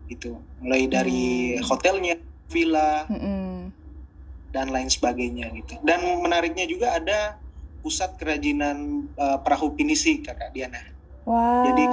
gitu 0.08 0.36
mulai 0.60 0.84
dari 0.86 1.56
hmm. 1.56 1.64
hotelnya 1.64 2.14
villa 2.52 3.08
hmm. 3.08 3.72
dan 4.52 4.68
lain 4.68 4.88
sebagainya 4.88 5.50
gitu 5.56 5.80
dan 5.82 6.00
menariknya 6.20 6.68
juga 6.68 6.94
ada 6.96 7.40
pusat 7.80 8.16
kerajinan 8.16 9.08
uh, 9.16 9.40
perahu 9.40 9.72
pinisi 9.72 10.20
kakak 10.20 10.52
Diana 10.52 10.80
Wah. 11.24 11.64
jadi 11.68 11.84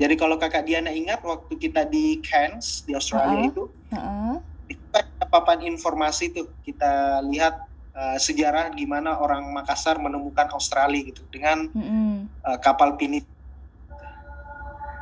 jadi 0.00 0.14
kalau 0.16 0.40
kakak 0.40 0.64
Diana 0.64 0.88
ingat 0.88 1.20
waktu 1.20 1.56
kita 1.60 1.84
di 1.84 2.20
Cairns 2.24 2.84
di 2.88 2.96
Australia 2.96 3.36
uh 3.36 3.40
-uh. 3.44 3.50
itu 3.52 3.62
uh 3.68 3.96
-uh. 3.96 4.36
itu 4.68 4.84
papan 5.30 5.62
informasi 5.62 6.34
tuh 6.34 6.50
kita 6.66 7.22
lihat 7.30 7.69
uh, 7.94 8.18
sejarah 8.18 8.70
gimana 8.74 9.18
orang 9.18 9.46
Makassar 9.50 9.98
menemukan 9.98 10.50
Australia 10.54 11.02
gitu 11.10 11.22
dengan 11.30 11.70
mm 11.70 11.82
-hmm. 11.82 12.14
uh, 12.44 12.58
kapal 12.58 12.94
pinisi 12.94 13.26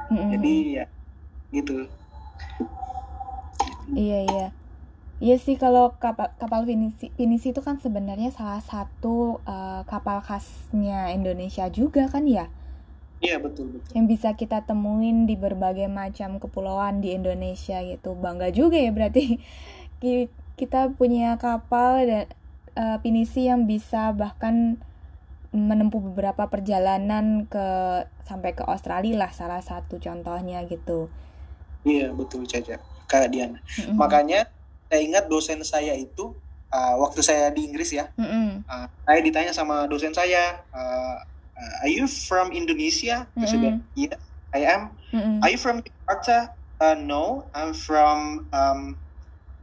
mm 0.08 0.16
-hmm. 0.16 0.28
jadi 0.36 0.54
ya 0.68 0.84
gitu. 1.52 1.88
Iya 3.96 4.18
iya. 4.28 4.46
Iya 5.18 5.36
sih 5.42 5.58
kalau 5.58 5.98
kapal 5.98 6.30
kapal 6.38 6.62
pinisi 6.62 7.10
pinisi 7.18 7.50
itu 7.50 7.58
kan 7.58 7.82
sebenarnya 7.82 8.30
salah 8.30 8.62
satu 8.62 9.42
uh, 9.42 9.82
kapal 9.90 10.22
khasnya 10.22 11.10
Indonesia 11.10 11.66
juga 11.72 12.06
kan 12.06 12.22
ya? 12.28 12.46
Iya 13.18 13.42
betul 13.42 13.74
betul. 13.74 13.90
Yang 13.98 14.06
bisa 14.14 14.28
kita 14.38 14.62
temuin 14.62 15.26
di 15.26 15.34
berbagai 15.34 15.90
macam 15.90 16.38
kepulauan 16.38 17.02
di 17.02 17.18
Indonesia 17.18 17.82
gitu. 17.82 18.14
Bangga 18.14 18.54
juga 18.54 18.78
ya 18.78 18.94
berarti 18.94 19.42
kita 20.58 20.94
punya 20.94 21.34
kapal 21.34 22.06
dan 22.06 22.30
uh, 22.78 23.02
pinisi 23.02 23.50
yang 23.50 23.66
bisa 23.66 24.14
bahkan 24.14 24.78
menempuh 25.50 25.98
beberapa 26.12 26.46
perjalanan 26.46 27.50
ke 27.50 27.66
sampai 28.22 28.54
ke 28.54 28.62
Australia 28.62 29.26
lah 29.26 29.32
salah 29.34 29.58
satu 29.58 29.98
contohnya 29.98 30.62
gitu. 30.68 31.10
Iya 31.82 32.14
betul 32.14 32.46
Caca, 32.46 32.78
Kak 33.10 33.32
Diana. 33.32 33.58
Mm-hmm. 33.58 33.96
Makanya 33.98 34.46
saya 34.86 35.00
ingat 35.02 35.24
dosen 35.26 35.64
saya 35.66 35.96
itu 35.96 36.36
uh, 36.70 36.94
waktu 37.00 37.20
saya 37.24 37.50
di 37.50 37.66
Inggris 37.66 37.90
ya, 37.96 38.12
mm-hmm. 38.14 38.68
uh, 38.68 38.86
saya 38.86 39.20
ditanya 39.24 39.52
sama 39.56 39.90
dosen 39.90 40.14
saya, 40.14 40.62
uh, 40.70 41.18
Are 41.58 41.90
you 41.90 42.06
from 42.06 42.54
Indonesia? 42.54 43.26
Saya 43.34 43.58
bilang, 43.58 43.82
Iya, 43.98 44.14
I 44.54 44.62
am. 44.62 44.82
Mm-hmm. 45.10 45.36
Are 45.42 45.50
you 45.50 45.58
from 45.58 45.82
Jakarta? 45.82 46.54
Uh, 46.78 46.94
no, 46.94 47.50
I'm 47.50 47.74
from 47.74 48.46
um, 48.54 48.94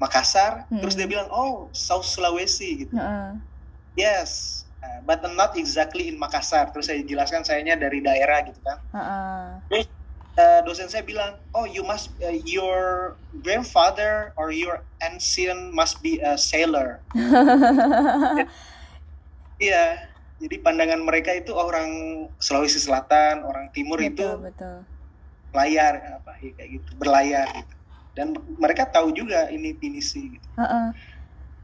Makassar. 0.05 0.69
Mm-hmm. 0.69 0.81
Terus 0.85 0.93
dia 0.93 1.07
bilang, 1.09 1.27
Oh, 1.33 1.73
South 1.73 2.05
Sulawesi 2.05 2.85
gitu. 2.85 2.93
Uh-uh. 2.93 3.41
Yes, 3.97 4.63
uh, 4.85 5.01
but 5.01 5.25
not 5.33 5.57
exactly 5.57 6.11
in 6.11 6.21
Makassar. 6.21 6.69
Terus 6.69 6.85
saya 6.91 7.01
jelaskan 7.01 7.41
sayanya 7.41 7.79
dari 7.79 8.05
daerah 8.05 8.45
gitu 8.45 8.61
kan. 8.61 8.77
Terus 9.71 9.89
uh, 10.35 10.59
dosen 10.67 10.91
saya 10.91 11.03
bilang, 11.03 11.39
oh 11.55 11.65
you 11.65 11.81
must 11.81 12.11
uh, 12.21 12.35
your 12.43 13.15
grandfather 13.41 14.35
or 14.35 14.51
your 14.51 14.83
ancient 15.01 15.71
must 15.73 16.03
be 16.03 16.21
a 16.21 16.37
sailor. 16.37 17.01
Iya. 19.55 20.11
Jadi 20.35 20.59
pandangan 20.59 20.99
mereka 20.99 21.31
itu 21.31 21.55
orang 21.55 21.87
Sulawesi 22.43 22.75
Selatan, 22.75 23.47
orang 23.47 23.71
Timur 23.71 24.03
betul, 24.03 24.11
itu 24.11 24.27
betul. 24.51 24.77
layar 25.55 26.19
apa 26.19 26.35
ya, 26.43 26.51
kayak 26.59 26.69
gitu, 26.75 26.89
berlayar 26.99 27.47
gitu. 27.55 27.75
Dan 28.15 28.33
mereka 28.57 28.87
tahu 28.87 29.11
juga 29.11 29.51
ini 29.51 29.75
pinisi 29.75 30.39
gitu. 30.39 30.47
Uh 30.55 30.63
-uh. 30.63 30.87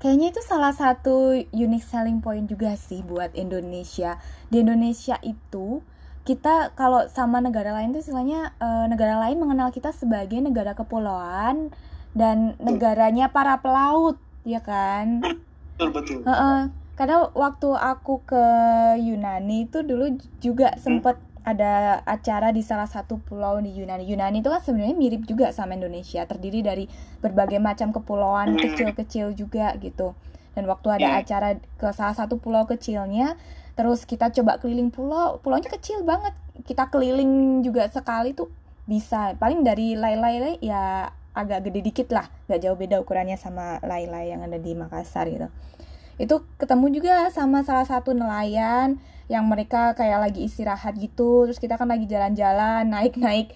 Kayaknya 0.01 0.27
itu 0.33 0.41
salah 0.41 0.73
satu 0.73 1.37
unique 1.53 1.85
selling 1.85 2.25
point 2.25 2.49
juga 2.49 2.73
sih 2.73 3.05
buat 3.05 3.31
Indonesia. 3.37 4.17
Di 4.49 4.65
Indonesia 4.65 5.15
itu 5.21 5.85
kita 6.27 6.73
kalau 6.77 7.09
sama 7.09 7.41
negara 7.41 7.73
lain 7.73 7.93
tuh 7.93 8.01
istilahnya 8.01 8.53
uh, 8.61 8.85
negara 8.89 9.17
lain 9.21 9.41
mengenal 9.41 9.69
kita 9.69 9.93
sebagai 9.93 10.37
negara 10.41 10.73
kepulauan 10.73 11.69
dan 12.17 12.57
negaranya 12.57 13.29
para 13.29 13.61
pelaut, 13.61 14.17
ya 14.41 14.59
kan? 14.59 15.21
Betul 15.77 15.89
betul. 15.93 16.19
Uh 16.25 16.33
-uh 16.33 16.61
karena 17.01 17.33
waktu 17.33 17.69
aku 17.73 18.21
ke 18.29 18.45
Yunani 19.01 19.65
itu 19.65 19.81
dulu 19.81 20.21
juga 20.37 20.77
sempet 20.77 21.17
ada 21.41 22.05
acara 22.05 22.53
di 22.53 22.61
salah 22.61 22.85
satu 22.85 23.17
pulau 23.17 23.57
di 23.57 23.73
Yunani. 23.73 24.05
Yunani 24.05 24.45
itu 24.45 24.49
kan 24.49 24.61
sebenarnya 24.61 24.93
mirip 24.93 25.25
juga 25.25 25.49
sama 25.49 25.73
Indonesia, 25.73 26.21
terdiri 26.29 26.61
dari 26.61 26.85
berbagai 27.19 27.57
macam 27.57 27.89
kepulauan 27.89 28.57
kecil-kecil 28.61 29.33
juga 29.33 29.73
gitu. 29.81 30.13
Dan 30.53 30.67
waktu 30.67 31.01
ada 31.01 31.17
iya. 31.17 31.21
acara 31.23 31.57
ke 31.57 31.87
salah 31.95 32.13
satu 32.13 32.37
pulau 32.37 32.69
kecilnya, 32.69 33.39
terus 33.73 34.05
kita 34.05 34.29
coba 34.29 34.61
keliling 34.61 34.93
pulau, 34.93 35.41
pulaunya 35.41 35.71
kecil 35.71 36.05
banget. 36.05 36.37
Kita 36.61 36.93
keliling 36.93 37.65
juga 37.65 37.89
sekali 37.89 38.37
tuh 38.37 38.51
bisa. 38.85 39.33
Paling 39.41 39.65
dari 39.65 39.97
lay-lay 39.97 40.61
ya 40.61 41.09
agak 41.31 41.71
gede 41.71 41.79
dikit 41.79 42.07
lah, 42.11 42.27
gak 42.51 42.59
jauh 42.59 42.75
beda 42.75 42.99
ukurannya 42.99 43.39
sama 43.39 43.79
lay-lay 43.87 44.35
yang 44.35 44.43
ada 44.43 44.59
di 44.59 44.75
Makassar 44.75 45.31
gitu 45.31 45.47
itu 46.21 46.45
ketemu 46.61 47.01
juga 47.01 47.33
sama 47.33 47.65
salah 47.65 47.89
satu 47.89 48.13
nelayan 48.13 49.01
yang 49.27 49.45
mereka 49.45 49.93
kayak 49.93 50.23
lagi 50.29 50.45
istirahat 50.47 50.97
gitu 50.97 51.45
terus 51.49 51.59
kita 51.59 51.75
kan 51.75 51.89
lagi 51.89 52.05
jalan-jalan 52.07 52.87
naik-naik 52.89 53.53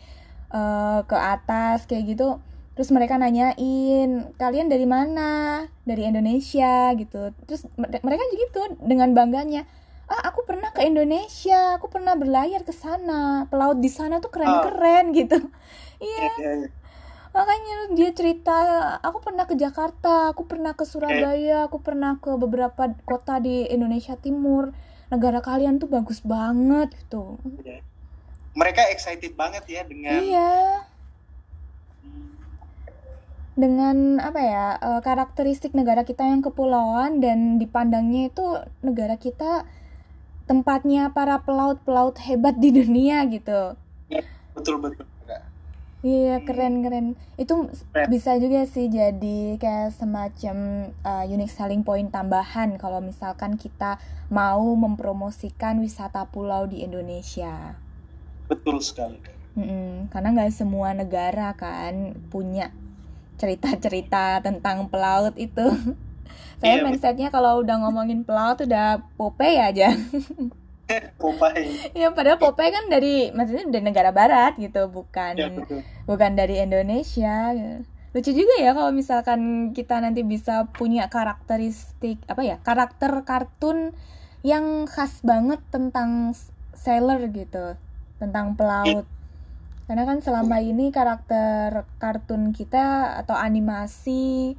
uh, 0.54 1.02
ke 1.06 1.18
atas 1.18 1.90
kayak 1.90 2.16
gitu. 2.16 2.38
Terus 2.76 2.92
mereka 2.92 3.16
nanyain 3.16 4.36
kalian 4.36 4.68
dari 4.68 4.84
mana? 4.84 5.64
Dari 5.88 6.12
Indonesia 6.12 6.92
gitu. 7.00 7.32
Terus 7.48 7.72
mereka 7.80 8.24
juga 8.28 8.40
gitu 8.44 8.62
dengan 8.84 9.16
bangganya. 9.16 9.64
Ah 10.12 10.30
aku 10.30 10.44
pernah 10.44 10.70
ke 10.76 10.84
Indonesia 10.84 11.80
aku 11.80 11.88
pernah 11.88 12.20
berlayar 12.20 12.68
ke 12.68 12.76
sana. 12.76 13.48
Pelaut 13.48 13.80
di 13.80 13.88
sana 13.88 14.20
tuh 14.20 14.30
keren-keren 14.30 15.12
oh. 15.12 15.16
gitu. 15.24 15.40
Iya, 16.04 16.28
iya, 16.36 16.52
iya 16.68 16.70
makanya 17.36 17.92
dia 17.92 18.16
cerita 18.16 18.56
aku 19.04 19.20
pernah 19.20 19.44
ke 19.44 19.60
Jakarta 19.60 20.32
aku 20.32 20.48
pernah 20.48 20.72
ke 20.72 20.88
Surabaya 20.88 21.68
aku 21.68 21.84
pernah 21.84 22.16
ke 22.16 22.32
beberapa 22.40 22.96
kota 23.04 23.44
di 23.44 23.68
Indonesia 23.68 24.16
Timur 24.16 24.72
negara 25.16 25.40
kalian 25.40 25.80
tuh 25.80 25.88
bagus 25.88 26.20
banget 26.20 26.92
gitu 27.08 27.40
iya. 27.64 27.80
mereka 28.52 28.84
excited 28.92 29.34
banget 29.40 29.64
ya 29.66 29.82
dengan 29.88 30.20
iya 30.20 30.56
dengan 33.56 34.20
apa 34.20 34.42
ya 34.44 34.66
eh, 34.76 35.02
karakteristik 35.02 35.72
negara 35.72 36.04
kita 36.04 36.28
yang 36.28 36.44
kepulauan 36.44 37.24
dan 37.24 37.56
dipandangnya 37.56 38.28
itu 38.28 38.46
negara 38.84 39.16
kita 39.16 39.64
tempatnya 40.46 41.10
para 41.10 41.42
pelaut-pelaut 41.42 42.20
hebat 42.22 42.60
di 42.62 42.70
dunia 42.70 43.26
gitu. 43.32 43.74
Iya, 44.12 44.24
betul 44.54 44.78
betul. 44.78 45.08
Iya 46.06 46.46
keren 46.46 46.86
keren. 46.86 47.18
Itu 47.34 47.74
keren. 47.90 48.08
bisa 48.14 48.38
juga 48.38 48.70
sih 48.70 48.94
jadi 48.94 49.58
kayak 49.58 49.90
semacam 49.98 50.58
uh, 51.02 51.26
unique 51.26 51.50
selling 51.50 51.82
point 51.82 52.14
tambahan 52.14 52.78
kalau 52.78 53.02
misalkan 53.02 53.58
kita 53.58 53.98
mau 54.30 54.62
mempromosikan 54.78 55.82
wisata 55.82 56.30
pulau 56.30 56.70
di 56.70 56.86
Indonesia. 56.86 57.74
Betul 58.46 58.86
sekali. 58.86 59.18
Mm-mm, 59.58 60.14
karena 60.14 60.30
nggak 60.30 60.54
semua 60.54 60.94
negara 60.94 61.58
kan 61.58 62.14
punya 62.30 62.70
cerita-cerita 63.42 64.46
tentang 64.46 64.86
pelaut 64.94 65.34
itu. 65.42 65.66
Saya 66.62 66.80
iya, 66.80 66.86
mindsetnya 66.86 67.34
kalau 67.34 67.66
udah 67.66 67.82
ngomongin 67.82 68.22
pelaut 68.22 68.62
udah 68.62 69.02
Popeye 69.18 69.58
aja. 69.58 69.90
Popeye. 71.18 71.92
Ya 71.98 72.14
padahal 72.14 72.38
Popeye 72.38 72.70
kan 72.70 72.86
dari 72.88 73.34
maksudnya 73.34 73.66
dari 73.70 73.84
negara 73.86 74.14
barat 74.14 74.54
gitu, 74.62 74.86
bukan 74.90 75.34
ya, 75.34 75.50
bukan 76.06 76.32
dari 76.38 76.62
Indonesia. 76.62 77.52
Lucu 78.16 78.32
juga 78.32 78.56
ya 78.62 78.72
kalau 78.72 78.96
misalkan 78.96 79.74
kita 79.76 80.00
nanti 80.00 80.24
bisa 80.24 80.70
punya 80.72 81.10
karakteristik 81.12 82.22
apa 82.30 82.42
ya? 82.46 82.62
Karakter 82.62 83.26
kartun 83.26 83.98
yang 84.46 84.86
khas 84.86 85.26
banget 85.26 85.60
tentang 85.74 86.38
sailor 86.78 87.20
gitu, 87.34 87.76
tentang 88.22 88.54
pelaut. 88.54 89.10
Karena 89.90 90.06
kan 90.06 90.22
selama 90.22 90.62
ini 90.62 90.94
karakter 90.94 91.86
kartun 91.98 92.54
kita 92.54 93.18
atau 93.22 93.38
animasi 93.38 94.54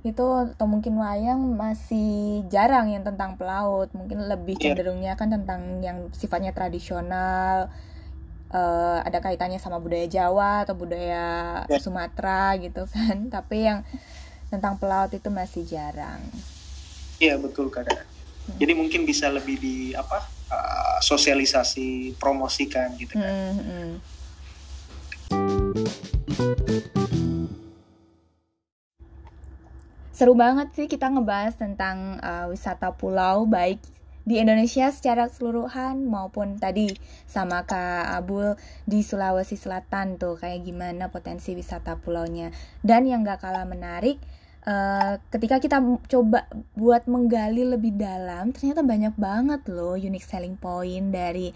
itu 0.00 0.24
atau 0.24 0.64
mungkin 0.64 0.96
wayang 0.96 1.60
masih 1.60 2.40
jarang 2.48 2.88
yang 2.88 3.04
tentang 3.04 3.36
pelaut 3.36 3.92
mungkin 3.92 4.24
lebih 4.24 4.56
yeah. 4.56 4.72
cenderungnya 4.72 5.12
kan 5.12 5.28
tentang 5.28 5.84
yang 5.84 6.08
sifatnya 6.16 6.56
tradisional 6.56 7.68
uh, 8.48 8.98
ada 9.04 9.20
kaitannya 9.20 9.60
sama 9.60 9.76
budaya 9.76 10.08
Jawa 10.08 10.64
atau 10.64 10.72
budaya 10.72 11.24
yeah. 11.68 11.80
Sumatera 11.80 12.56
gitu 12.56 12.88
kan 12.88 13.28
tapi 13.36 13.68
yang 13.68 13.84
tentang 14.48 14.80
pelaut 14.80 15.12
itu 15.12 15.28
masih 15.28 15.68
jarang 15.68 16.24
iya 17.20 17.36
yeah, 17.36 17.36
betul 17.36 17.68
kadang 17.68 18.00
hmm. 18.00 18.56
jadi 18.56 18.72
mungkin 18.72 19.04
bisa 19.04 19.28
lebih 19.28 19.60
di 19.60 19.92
apa 19.92 20.24
uh, 20.48 20.96
sosialisasi 21.04 22.16
promosikan 22.16 22.96
gitu 22.96 23.20
kan 23.20 23.52
hmm, 23.52 23.60
hmm. 23.68 23.92
Seru 30.20 30.36
banget 30.36 30.68
sih 30.76 30.84
kita 30.84 31.08
ngebahas 31.08 31.56
tentang 31.56 32.20
uh, 32.20 32.44
wisata 32.52 32.92
pulau 32.92 33.48
baik 33.48 33.80
di 34.28 34.36
Indonesia 34.36 34.92
secara 34.92 35.32
keseluruhan 35.32 36.04
maupun 36.04 36.60
tadi 36.60 36.92
sama 37.24 37.64
Kak 37.64 38.20
Abul 38.20 38.52
di 38.84 39.00
Sulawesi 39.00 39.56
Selatan 39.56 40.20
tuh 40.20 40.36
kayak 40.36 40.60
gimana 40.60 41.08
potensi 41.08 41.56
wisata 41.56 41.96
pulaunya. 41.96 42.52
Dan 42.84 43.08
yang 43.08 43.24
gak 43.24 43.40
kalah 43.40 43.64
menarik 43.64 44.20
uh, 44.68 45.16
ketika 45.32 45.56
kita 45.56 45.80
coba 46.12 46.44
buat 46.76 47.08
menggali 47.08 47.64
lebih 47.64 47.96
dalam 47.96 48.52
ternyata 48.52 48.84
banyak 48.84 49.16
banget 49.16 49.64
loh 49.72 49.96
unique 49.96 50.28
selling 50.28 50.60
point 50.60 51.08
dari 51.08 51.48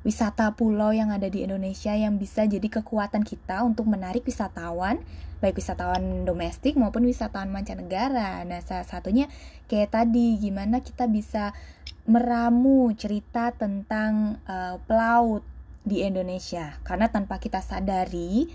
wisata 0.00 0.56
pulau 0.56 0.96
yang 0.96 1.12
ada 1.12 1.28
di 1.28 1.44
Indonesia 1.44 1.92
yang 1.92 2.16
bisa 2.16 2.48
jadi 2.48 2.64
kekuatan 2.64 3.20
kita 3.20 3.60
untuk 3.64 3.84
menarik 3.84 4.24
wisatawan 4.24 5.00
baik 5.40 5.56
wisatawan 5.56 6.28
domestik 6.28 6.76
maupun 6.76 7.08
wisatawan 7.08 7.48
mancanegara. 7.48 8.44
Nah, 8.44 8.60
salah 8.60 8.84
satunya 8.84 9.26
kayak 9.66 9.96
tadi 9.96 10.36
gimana 10.36 10.84
kita 10.84 11.08
bisa 11.08 11.56
meramu 12.04 12.92
cerita 12.92 13.50
tentang 13.56 14.36
uh, 14.44 14.76
pelaut 14.84 15.40
di 15.82 16.04
Indonesia. 16.04 16.76
Karena 16.84 17.08
tanpa 17.08 17.40
kita 17.40 17.64
sadari 17.64 18.52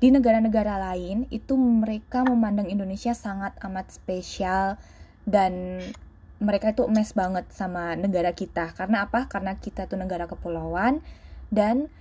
di 0.00 0.08
negara-negara 0.08 0.80
lain 0.92 1.28
itu 1.32 1.56
mereka 1.56 2.24
memandang 2.24 2.68
Indonesia 2.68 3.16
sangat 3.16 3.56
amat 3.64 3.92
spesial 3.92 4.76
dan 5.24 5.80
mereka 6.40 6.72
itu 6.72 6.88
emes 6.88 7.12
banget 7.12 7.46
sama 7.52 7.94
negara 7.94 8.32
kita. 8.32 8.72
Karena 8.72 9.04
apa? 9.06 9.28
Karena 9.28 9.60
kita 9.60 9.84
tuh 9.86 10.00
negara 10.00 10.24
kepulauan 10.24 11.04
dan 11.52 11.92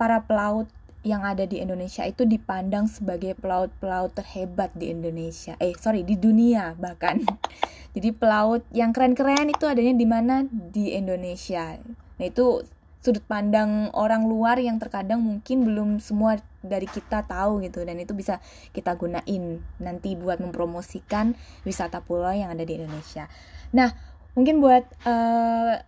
para 0.00 0.24
pelaut 0.24 0.66
yang 1.02 1.26
ada 1.26 1.42
di 1.44 1.58
Indonesia 1.58 2.06
itu 2.06 2.22
dipandang 2.22 2.86
sebagai 2.86 3.34
pelaut-pelaut 3.36 4.14
terhebat 4.14 4.70
di 4.72 4.90
Indonesia. 4.90 5.58
Eh, 5.58 5.74
sorry, 5.76 6.06
di 6.06 6.16
dunia 6.16 6.78
bahkan. 6.78 7.20
Jadi 7.94 8.08
pelaut 8.16 8.64
yang 8.72 8.96
keren-keren 8.96 9.52
itu 9.52 9.68
adanya 9.68 9.92
di 9.92 10.06
mana? 10.08 10.46
Di 10.48 10.96
Indonesia. 10.96 11.76
Nah, 12.16 12.24
itu 12.24 12.64
sudut 13.02 13.20
pandang 13.26 13.90
orang 13.98 14.30
luar 14.30 14.62
yang 14.62 14.78
terkadang 14.78 15.18
mungkin 15.18 15.66
belum 15.66 15.98
semua 15.98 16.38
dari 16.62 16.86
kita 16.86 17.26
tahu 17.26 17.58
gitu 17.66 17.82
dan 17.82 17.98
itu 17.98 18.14
bisa 18.14 18.38
kita 18.70 18.94
gunain 18.94 19.58
nanti 19.82 20.14
buat 20.14 20.38
mempromosikan 20.38 21.34
wisata 21.66 21.98
pulau 22.06 22.30
yang 22.30 22.54
ada 22.54 22.62
di 22.62 22.78
Indonesia. 22.78 23.26
Nah, 23.72 23.96
mungkin 24.36 24.60
buat 24.60 24.84
uh, 25.08 25.80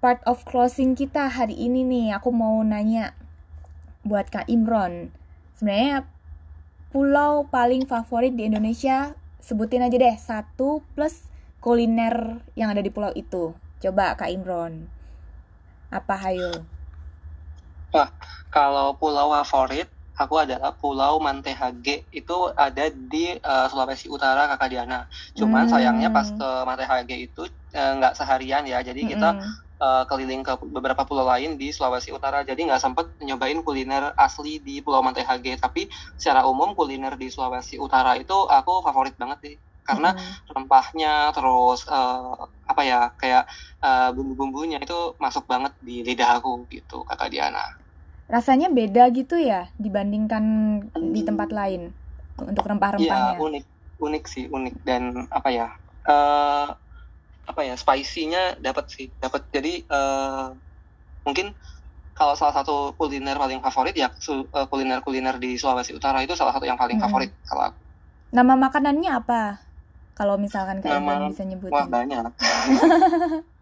part 0.00 0.24
of 0.24 0.44
closing 0.48 0.96
kita 0.96 1.28
hari 1.28 1.52
ini 1.52 1.84
nih 1.84 2.16
aku 2.16 2.32
mau 2.32 2.56
nanya 2.64 3.12
buat 4.04 4.32
Kak 4.32 4.48
Imron. 4.48 5.12
Sebenarnya 5.56 6.08
pulau 6.92 7.44
paling 7.52 7.84
favorit 7.84 8.32
di 8.32 8.48
Indonesia 8.48 9.12
sebutin 9.40 9.84
aja 9.84 9.96
deh 10.00 10.16
satu 10.16 10.80
plus 10.96 11.28
kuliner 11.60 12.40
yang 12.56 12.72
ada 12.72 12.80
di 12.80 12.88
pulau 12.88 13.12
itu. 13.12 13.52
Coba 13.84 14.16
Kak 14.16 14.32
Imron. 14.32 14.88
Apa 15.92 16.16
hayo? 16.16 16.64
Wah, 17.92 18.08
kalau 18.48 18.96
pulau 18.96 19.32
favorit 19.44 19.92
aku 20.16 20.34
adalah 20.40 20.72
Pulau 20.72 21.20
Mantehage 21.20 22.08
itu 22.10 22.36
ada 22.56 22.88
di 22.88 23.36
uh, 23.40 23.66
Sulawesi 23.68 24.08
Utara 24.08 24.48
Kakak 24.50 24.68
Diana. 24.72 25.04
Cuman 25.36 25.68
hmm. 25.68 25.72
sayangnya 25.72 26.08
pas 26.10 26.28
ke 26.32 26.48
Mantehage 26.64 27.16
itu 27.16 27.44
nggak 27.76 28.12
uh, 28.12 28.16
seharian 28.16 28.64
ya 28.64 28.80
jadi 28.80 28.96
mm 28.96 29.04
-hmm. 29.04 29.12
kita 29.12 29.28
uh, 29.80 30.04
keliling 30.08 30.40
ke 30.40 30.52
beberapa 30.72 31.04
pulau 31.04 31.28
lain 31.28 31.60
di 31.60 31.72
Sulawesi 31.72 32.12
Utara 32.12 32.40
jadi 32.42 32.56
nggak 32.56 32.80
sempat 32.80 33.06
nyobain 33.20 33.60
kuliner 33.60 34.16
asli 34.16 34.60
di 34.60 34.80
Pulau 34.80 35.04
Mantehage 35.04 35.60
tapi 35.60 35.88
secara 36.16 36.48
umum 36.48 36.72
kuliner 36.72 37.14
di 37.20 37.28
Sulawesi 37.28 37.76
Utara 37.76 38.16
itu 38.16 38.34
aku 38.48 38.80
favorit 38.80 39.14
banget 39.20 39.38
sih 39.44 39.56
karena 39.86 40.18
hmm. 40.18 40.50
rempahnya 40.50 41.30
terus 41.30 41.86
uh, 41.86 42.50
apa 42.66 42.82
ya 42.82 43.14
kayak 43.14 43.46
uh, 43.78 44.10
bumbu-bumbunya 44.10 44.82
itu 44.82 45.14
masuk 45.22 45.46
banget 45.46 45.70
di 45.78 46.02
lidah 46.02 46.42
aku 46.42 46.66
gitu 46.66 47.06
kata 47.06 47.30
Diana. 47.30 47.85
Rasanya 48.26 48.68
beda 48.70 49.06
gitu 49.14 49.38
ya 49.38 49.70
dibandingkan 49.78 50.44
di 51.14 51.22
tempat 51.22 51.54
lain 51.54 51.94
untuk 52.42 52.66
rempah-rempahnya. 52.66 53.38
Iya 53.38 53.40
unik 53.40 53.64
unik 53.96 54.24
sih 54.28 54.44
unik 54.52 54.74
dan 54.84 55.24
apa 55.32 55.48
ya 55.48 55.66
uh, 56.04 56.68
apa 57.46 57.60
ya 57.62 57.74
spicy-nya 57.78 58.58
dapat 58.60 58.90
sih 58.92 59.06
dapat 59.22 59.46
jadi 59.54 59.86
uh, 59.88 60.52
mungkin 61.24 61.54
kalau 62.16 62.32
salah 62.32 62.56
satu 62.56 62.96
kuliner 62.96 63.36
paling 63.36 63.60
favorit 63.60 63.92
ya 63.92 64.08
kuliner 64.72 65.04
kuliner 65.04 65.36
di 65.36 65.60
Sulawesi 65.60 65.92
Utara 65.92 66.24
itu 66.24 66.32
salah 66.32 66.52
satu 66.56 66.64
yang 66.64 66.80
paling 66.80 66.96
hmm. 66.96 67.04
favorit 67.06 67.30
kalau 67.44 67.72
aku. 67.72 67.78
Nama 68.32 68.54
makanannya 68.56 69.10
apa? 69.12 69.42
Kalau 70.16 70.40
misalkan 70.40 70.80
kalian 70.80 71.28
bisa 71.28 71.44
nyebutin. 71.44 71.76
Wah, 71.76 71.84
banyak. 71.84 72.24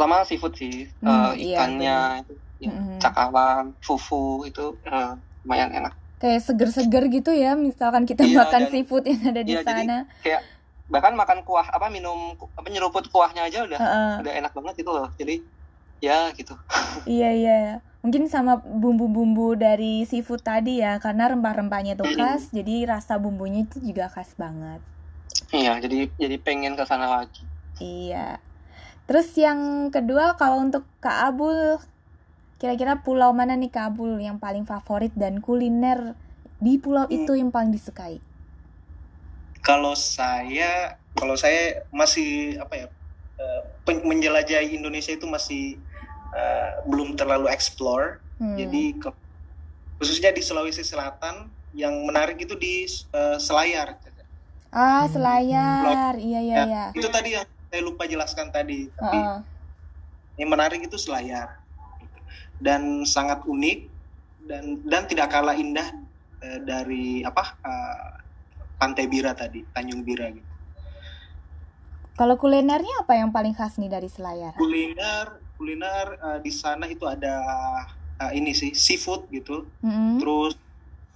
Terutama 0.00 0.24
seafood 0.24 0.56
sih. 0.56 0.88
Hmm, 1.04 1.12
uh, 1.12 1.32
ikannya, 1.36 2.24
iya, 2.24 2.64
ya, 2.64 2.72
hmm. 2.72 2.96
cakalang, 3.04 3.76
fufu 3.84 4.48
itu 4.48 4.80
uh, 4.88 5.12
lumayan 5.44 5.76
enak. 5.76 5.92
Kayak 6.16 6.40
seger-seger 6.48 7.04
gitu 7.12 7.36
ya, 7.36 7.52
misalkan 7.52 8.08
kita 8.08 8.24
iya, 8.24 8.40
makan 8.40 8.62
dan, 8.64 8.72
seafood 8.72 9.04
yang 9.04 9.20
ada 9.28 9.44
di 9.44 9.52
iya, 9.52 9.60
sana. 9.60 10.08
Jadi 10.08 10.24
kayak 10.24 10.42
bahkan 10.88 11.12
makan 11.12 11.44
kuah 11.44 11.68
apa 11.68 11.92
minum 11.92 12.32
apa 12.56 12.66
nyeruput 12.72 13.12
kuahnya 13.12 13.44
aja 13.44 13.68
udah 13.68 13.78
uh 13.78 13.84
-uh. 13.84 14.14
udah 14.24 14.32
enak 14.40 14.52
banget 14.56 14.80
itu 14.80 14.88
loh. 14.88 15.12
Jadi 15.20 15.44
ya 16.00 16.32
gitu. 16.32 16.56
iya 17.20 17.30
iya 17.36 17.60
mungkin 18.00 18.32
sama 18.32 18.56
bumbu-bumbu 18.64 19.60
dari 19.60 20.08
seafood 20.08 20.40
tadi 20.40 20.80
ya 20.80 20.96
karena 20.96 21.28
rempah-rempahnya 21.28 22.00
tuh 22.00 22.08
khas 22.16 22.48
jadi 22.56 22.96
rasa 22.96 23.20
bumbunya 23.20 23.68
itu 23.68 23.76
juga 23.84 24.08
khas 24.08 24.32
banget 24.40 24.80
iya 25.52 25.76
jadi 25.76 26.08
jadi 26.16 26.36
pengen 26.40 26.80
ke 26.80 26.84
sana 26.88 27.20
lagi 27.20 27.44
iya 27.76 28.40
terus 29.10 29.34
yang 29.34 29.90
kedua 29.90 30.38
kalau 30.38 30.62
untuk 30.62 30.86
Kak 31.02 31.34
Abul 31.34 31.82
kira-kira 32.62 33.02
pulau 33.02 33.34
mana 33.34 33.58
nih 33.58 33.74
Kak 33.74 33.98
Abul 33.98 34.22
yang 34.22 34.38
paling 34.38 34.62
favorit 34.62 35.10
dan 35.18 35.42
kuliner 35.42 36.14
di 36.62 36.78
pulau 36.78 37.10
hmm. 37.10 37.16
itu 37.18 37.32
yang 37.34 37.50
paling 37.50 37.74
disukai 37.74 38.22
kalau 39.66 39.98
saya 39.98 40.94
kalau 41.18 41.34
saya 41.34 41.82
masih 41.90 42.62
apa 42.62 42.86
ya 42.86 42.86
eh, 43.42 43.60
menjelajahi 44.06 44.78
Indonesia 44.78 45.10
itu 45.10 45.26
masih 45.26 45.74
uh, 46.34 46.70
belum 46.86 47.18
terlalu 47.18 47.50
explore. 47.50 48.22
Hmm. 48.40 48.56
Jadi 48.56 48.96
ke, 48.96 49.10
khususnya 50.00 50.32
di 50.32 50.42
Sulawesi 50.42 50.86
Selatan 50.86 51.50
yang 51.76 51.94
menarik 52.06 52.40
itu 52.40 52.56
di 52.56 52.86
uh, 53.14 53.36
Selayar. 53.38 53.98
Ah, 54.70 55.06
Selayar. 55.10 56.14
Hmm. 56.16 56.22
Iya, 56.22 56.40
iya, 56.40 56.56
ya, 56.56 56.64
iya. 56.66 56.84
Itu 56.94 57.08
tadi 57.10 57.36
yang 57.36 57.46
saya 57.70 57.80
lupa 57.86 58.04
jelaskan 58.04 58.50
tadi, 58.50 58.90
tapi 58.98 59.18
uh 59.18 59.40
yang 60.40 60.48
menarik 60.48 60.80
itu 60.80 60.96
Selayar. 60.96 61.60
Dan 62.56 63.04
sangat 63.04 63.44
unik 63.44 63.78
dan 64.48 64.80
dan 64.88 65.04
tidak 65.04 65.28
kalah 65.28 65.52
indah 65.52 65.92
uh, 66.40 66.58
dari 66.64 67.20
apa? 67.20 67.60
Uh, 67.60 68.10
Pantai 68.80 69.04
Bira 69.04 69.36
tadi, 69.36 69.60
Tanjung 69.76 70.00
Bira 70.00 70.32
gitu. 70.32 70.48
Kalau 72.16 72.40
kulinernya 72.40 73.04
apa 73.04 73.20
yang 73.20 73.28
paling 73.28 73.52
khas 73.52 73.76
nih 73.76 73.92
dari 73.92 74.08
Selayar? 74.08 74.56
Kuliner 74.56 75.36
kuliner 75.60 76.16
uh, 76.24 76.38
di 76.40 76.48
sana 76.48 76.88
itu 76.88 77.04
ada 77.04 77.36
uh, 78.16 78.32
ini 78.32 78.56
sih 78.56 78.72
seafood 78.72 79.28
gitu. 79.28 79.68
Mm-hmm. 79.84 80.16
Terus 80.16 80.56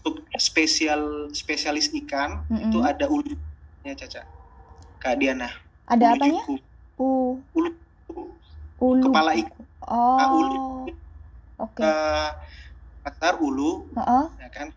untuk 0.04 0.20
spesial 0.36 1.32
spesialis 1.32 1.88
ikan 2.04 2.44
mm-hmm. 2.52 2.68
itu 2.68 2.78
ada 2.84 3.08
ulu 3.08 3.32
ya 3.80 3.96
Caca. 3.96 4.28
Kak 5.00 5.16
Diana. 5.16 5.63
Ada 5.84 6.04
ulu 6.04 6.14
apanya? 6.16 6.42
U. 6.96 7.06
Ulu. 7.52 7.70
ulu. 8.80 9.04
Kepala 9.10 9.30
ikan. 9.36 9.62
Oh. 9.84 10.16
Uh, 10.16 10.28
ulu. 10.38 10.58
Oke. 11.60 11.80
Okay. 11.80 11.84
Uh, 11.84 12.30
kasar 13.04 13.34
ulu. 13.40 13.88
Uh-uh. 13.94 14.26
Ya 14.40 14.48
kan? 14.48 14.68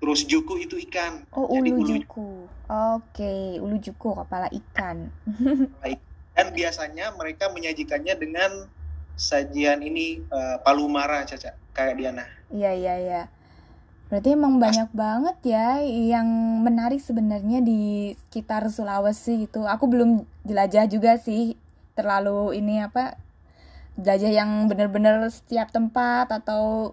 Terus 0.00 0.24
juku 0.24 0.60
itu 0.60 0.80
ikan. 0.88 1.24
Oh, 1.32 1.48
Jadi 1.48 1.70
ulu, 1.72 1.80
ulu 1.80 1.90
juku. 1.96 2.28
Oke, 2.70 3.20
okay. 3.20 3.42
ulu 3.60 3.76
juku 3.80 4.08
kepala 4.24 4.48
ikan. 4.52 5.08
dan 6.40 6.56
biasanya 6.56 7.12
mereka 7.20 7.52
menyajikannya 7.52 8.16
dengan 8.16 8.64
sajian 9.20 9.84
ini 9.84 10.24
uh, 10.32 10.56
palu 10.64 10.88
mara 10.88 11.20
caca 11.28 11.52
kayak 11.76 11.94
Diana 12.00 12.24
iya 12.48 12.72
iya 12.72 12.94
iya 12.96 13.22
berarti 14.10 14.34
emang 14.34 14.58
banyak 14.58 14.90
banget 14.90 15.36
ya 15.46 15.78
yang 15.86 16.26
menarik 16.66 16.98
sebenarnya 16.98 17.62
di 17.62 18.12
sekitar 18.26 18.66
Sulawesi 18.66 19.46
gitu. 19.46 19.70
Aku 19.70 19.86
belum 19.86 20.26
jelajah 20.42 20.90
juga 20.90 21.14
sih 21.16 21.54
terlalu 21.94 22.58
ini 22.58 22.82
apa 22.82 23.14
jelajah 23.94 24.32
yang 24.34 24.66
bener-bener 24.66 25.30
setiap 25.30 25.70
tempat 25.70 26.26
atau 26.34 26.92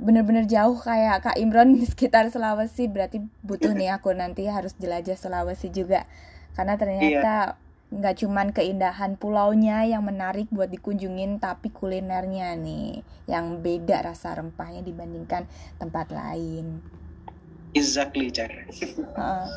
bener-bener 0.00 0.48
jauh 0.48 0.74
kayak 0.80 1.20
Kak 1.22 1.36
Imron 1.36 1.76
di 1.76 1.84
sekitar 1.84 2.32
Sulawesi. 2.32 2.88
Berarti 2.88 3.20
butuh 3.44 3.76
nih 3.76 3.92
aku 3.92 4.16
nanti 4.16 4.48
harus 4.48 4.72
jelajah 4.80 5.20
Sulawesi 5.20 5.68
juga. 5.68 6.08
Karena 6.56 6.80
ternyata 6.80 7.06
iya 7.06 7.60
nggak 7.92 8.24
cuman 8.24 8.56
keindahan 8.56 9.20
pulaunya 9.20 9.84
yang 9.84 10.08
menarik 10.08 10.48
buat 10.48 10.72
dikunjungin 10.72 11.36
tapi 11.36 11.68
kulinernya 11.68 12.56
nih 12.56 13.04
yang 13.28 13.60
beda 13.60 14.00
rasa 14.00 14.32
rempahnya 14.32 14.80
dibandingkan 14.80 15.44
tempat 15.76 16.08
lain. 16.08 16.80
Exactly, 17.72 18.28
Cak. 18.28 18.52
uh, 19.16 19.48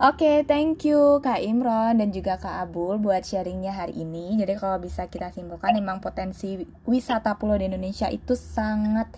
Oke, 0.00 0.24
okay, 0.24 0.36
thank 0.48 0.82
you 0.88 1.20
Kak 1.20 1.44
Imron 1.44 2.00
dan 2.00 2.08
juga 2.08 2.40
Kak 2.40 2.66
Abul 2.66 2.96
buat 2.98 3.20
sharingnya 3.20 3.76
hari 3.76 4.00
ini. 4.00 4.32
Jadi 4.40 4.56
kalau 4.56 4.80
bisa 4.80 5.06
kita 5.06 5.28
simpulkan, 5.28 5.76
memang 5.76 6.00
potensi 6.00 6.66
wisata 6.88 7.36
pulau 7.36 7.60
di 7.60 7.68
Indonesia 7.68 8.08
itu 8.08 8.32
sangat 8.32 9.12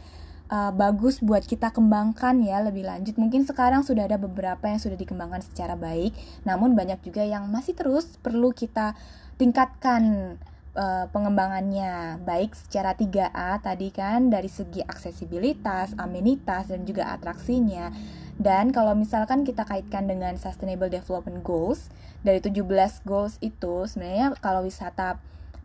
uh, 0.53 0.71
bagus 0.77 1.25
buat 1.25 1.41
kita 1.49 1.73
kembangkan 1.73 2.45
ya 2.45 2.61
lebih 2.61 2.85
lanjut. 2.85 3.17
Mungkin 3.17 3.49
sekarang 3.49 3.81
sudah 3.81 4.05
ada 4.05 4.21
beberapa 4.21 4.69
yang 4.69 4.77
sudah 4.77 5.01
dikembangkan 5.01 5.41
secara 5.41 5.75
baik, 5.75 6.13
namun 6.45 6.77
banyak 6.77 7.01
juga 7.01 7.25
yang 7.25 7.49
masih 7.49 7.73
terus 7.73 8.21
perlu 8.21 8.53
kita 8.53 8.93
tingkatkan 9.41 10.37
uh, 10.77 11.09
pengembangannya 11.09 12.21
baik 12.23 12.53
secara 12.53 12.93
3A 12.93 13.65
tadi 13.65 13.89
kan 13.89 14.29
dari 14.29 14.53
segi 14.53 14.85
aksesibilitas, 14.85 15.97
amenitas 15.97 16.69
dan 16.69 16.85
juga 16.85 17.09
atraksinya. 17.17 17.89
Dan 18.37 18.73
kalau 18.75 18.97
misalkan 18.97 19.45
kita 19.45 19.63
kaitkan 19.63 20.09
dengan 20.09 20.35
Sustainable 20.41 20.89
Development 20.91 21.45
Goals, 21.45 21.93
dari 22.23 22.39
17 22.39 22.65
goals 23.03 23.37
itu 23.43 23.87
sebenarnya 23.87 24.35
kalau 24.41 24.63
wisata 24.67 25.19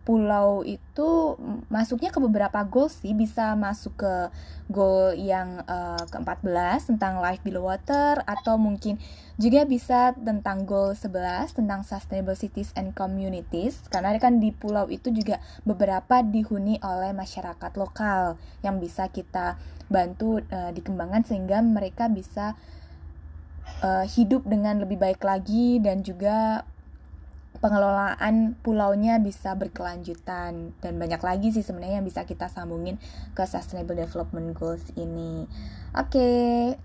pulau 0.08 0.64
itu 0.64 1.36
masuknya 1.68 2.16
ke 2.16 2.24
beberapa 2.24 2.64
goal 2.64 2.88
sih. 2.88 3.12
Bisa 3.12 3.60
masuk 3.60 4.00
ke 4.00 4.14
goal 4.72 5.12
yang 5.20 5.60
uh, 5.68 6.00
ke-14 6.08 6.96
tentang 6.96 7.20
life 7.20 7.44
below 7.44 7.68
water 7.68 8.24
atau 8.24 8.56
mungkin 8.56 8.96
juga 9.36 9.68
bisa 9.68 10.16
tentang 10.16 10.64
goal 10.64 10.96
11 10.96 11.60
tentang 11.60 11.84
sustainable 11.84 12.40
cities 12.40 12.72
and 12.80 12.96
communities. 12.96 13.84
Karena 13.92 14.16
kan 14.16 14.40
di 14.40 14.56
pulau 14.56 14.88
itu 14.88 15.12
juga 15.12 15.44
beberapa 15.68 16.24
dihuni 16.24 16.80
oleh 16.80 17.12
masyarakat 17.12 17.76
lokal 17.76 18.40
yang 18.64 18.80
bisa 18.80 19.12
kita 19.12 19.60
bantu 19.92 20.40
uh, 20.56 20.72
dikembangkan 20.72 21.28
sehingga 21.28 21.60
mereka 21.60 22.08
bisa 22.08 22.56
uh, 23.84 24.08
hidup 24.08 24.48
dengan 24.48 24.80
lebih 24.80 24.96
baik 24.96 25.20
lagi 25.20 25.84
dan 25.84 26.00
juga 26.00 26.64
pengelolaan 27.58 28.58
pulaunya 28.62 29.18
bisa 29.22 29.54
berkelanjutan 29.58 30.74
dan 30.78 30.94
banyak 30.96 31.22
lagi 31.22 31.50
sih 31.54 31.66
sebenarnya 31.66 32.02
yang 32.02 32.08
bisa 32.08 32.24
kita 32.24 32.48
sambungin 32.48 33.02
ke 33.34 33.44
Sustainable 33.46 33.98
Development 33.98 34.54
Goals 34.54 34.86
ini. 34.96 35.46
Oke, 35.98 36.30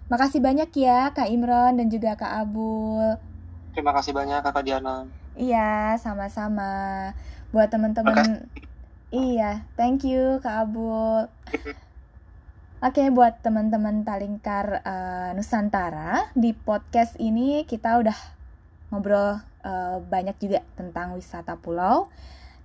makasih 0.09 0.41
banyak 0.41 0.73
ya 0.77 1.12
Kak 1.12 1.29
Imron 1.29 1.77
dan 1.77 1.87
juga 1.93 2.16
Kak 2.16 2.33
Abul. 2.49 3.20
Terima 3.73 3.93
kasih 3.97 4.12
banyak 4.16 4.41
Kak 4.45 4.64
Diana. 4.64 5.09
Iya, 5.37 5.97
sama-sama. 5.97 7.12
Buat 7.53 7.73
teman-teman 7.73 8.49
Iya, 9.12 9.68
thank 9.77 10.09
you 10.09 10.41
Kak 10.41 10.64
Abul. 10.64 11.29
Oke, 12.81 13.12
buat 13.12 13.45
teman-teman 13.45 14.09
Talingkar 14.09 14.81
uh, 14.83 15.31
Nusantara, 15.37 16.33
di 16.33 16.57
podcast 16.57 17.20
ini 17.20 17.68
kita 17.68 18.01
udah 18.01 18.16
ngobrol 18.89 19.45
Eh, 19.63 19.99
banyak 20.03 20.35
juga 20.43 20.67
tentang 20.75 21.15
wisata 21.15 21.55
pulau. 21.55 22.11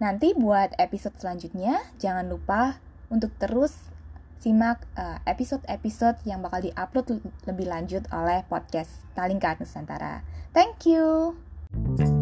Nanti 0.01 0.33
buat 0.33 0.73
episode 0.81 1.13
selanjutnya 1.21 1.77
jangan 2.01 2.25
lupa 2.25 2.81
untuk 3.13 3.29
terus 3.37 3.93
simak 4.41 4.81
eh, 4.97 5.21
episode-episode 5.29 6.17
uh, 6.21 6.25
yang 6.25 6.41
bakal 6.41 6.61
diupload 6.65 7.21
lebih 7.45 7.69
lanjut 7.69 8.05
oleh 8.09 8.41
podcast 8.49 9.05
Talingkat 9.13 9.61
Nusantara. 9.61 10.25
Thank 10.53 10.89
you. 10.89 11.37
thank 11.77 12.01
you 12.01 12.16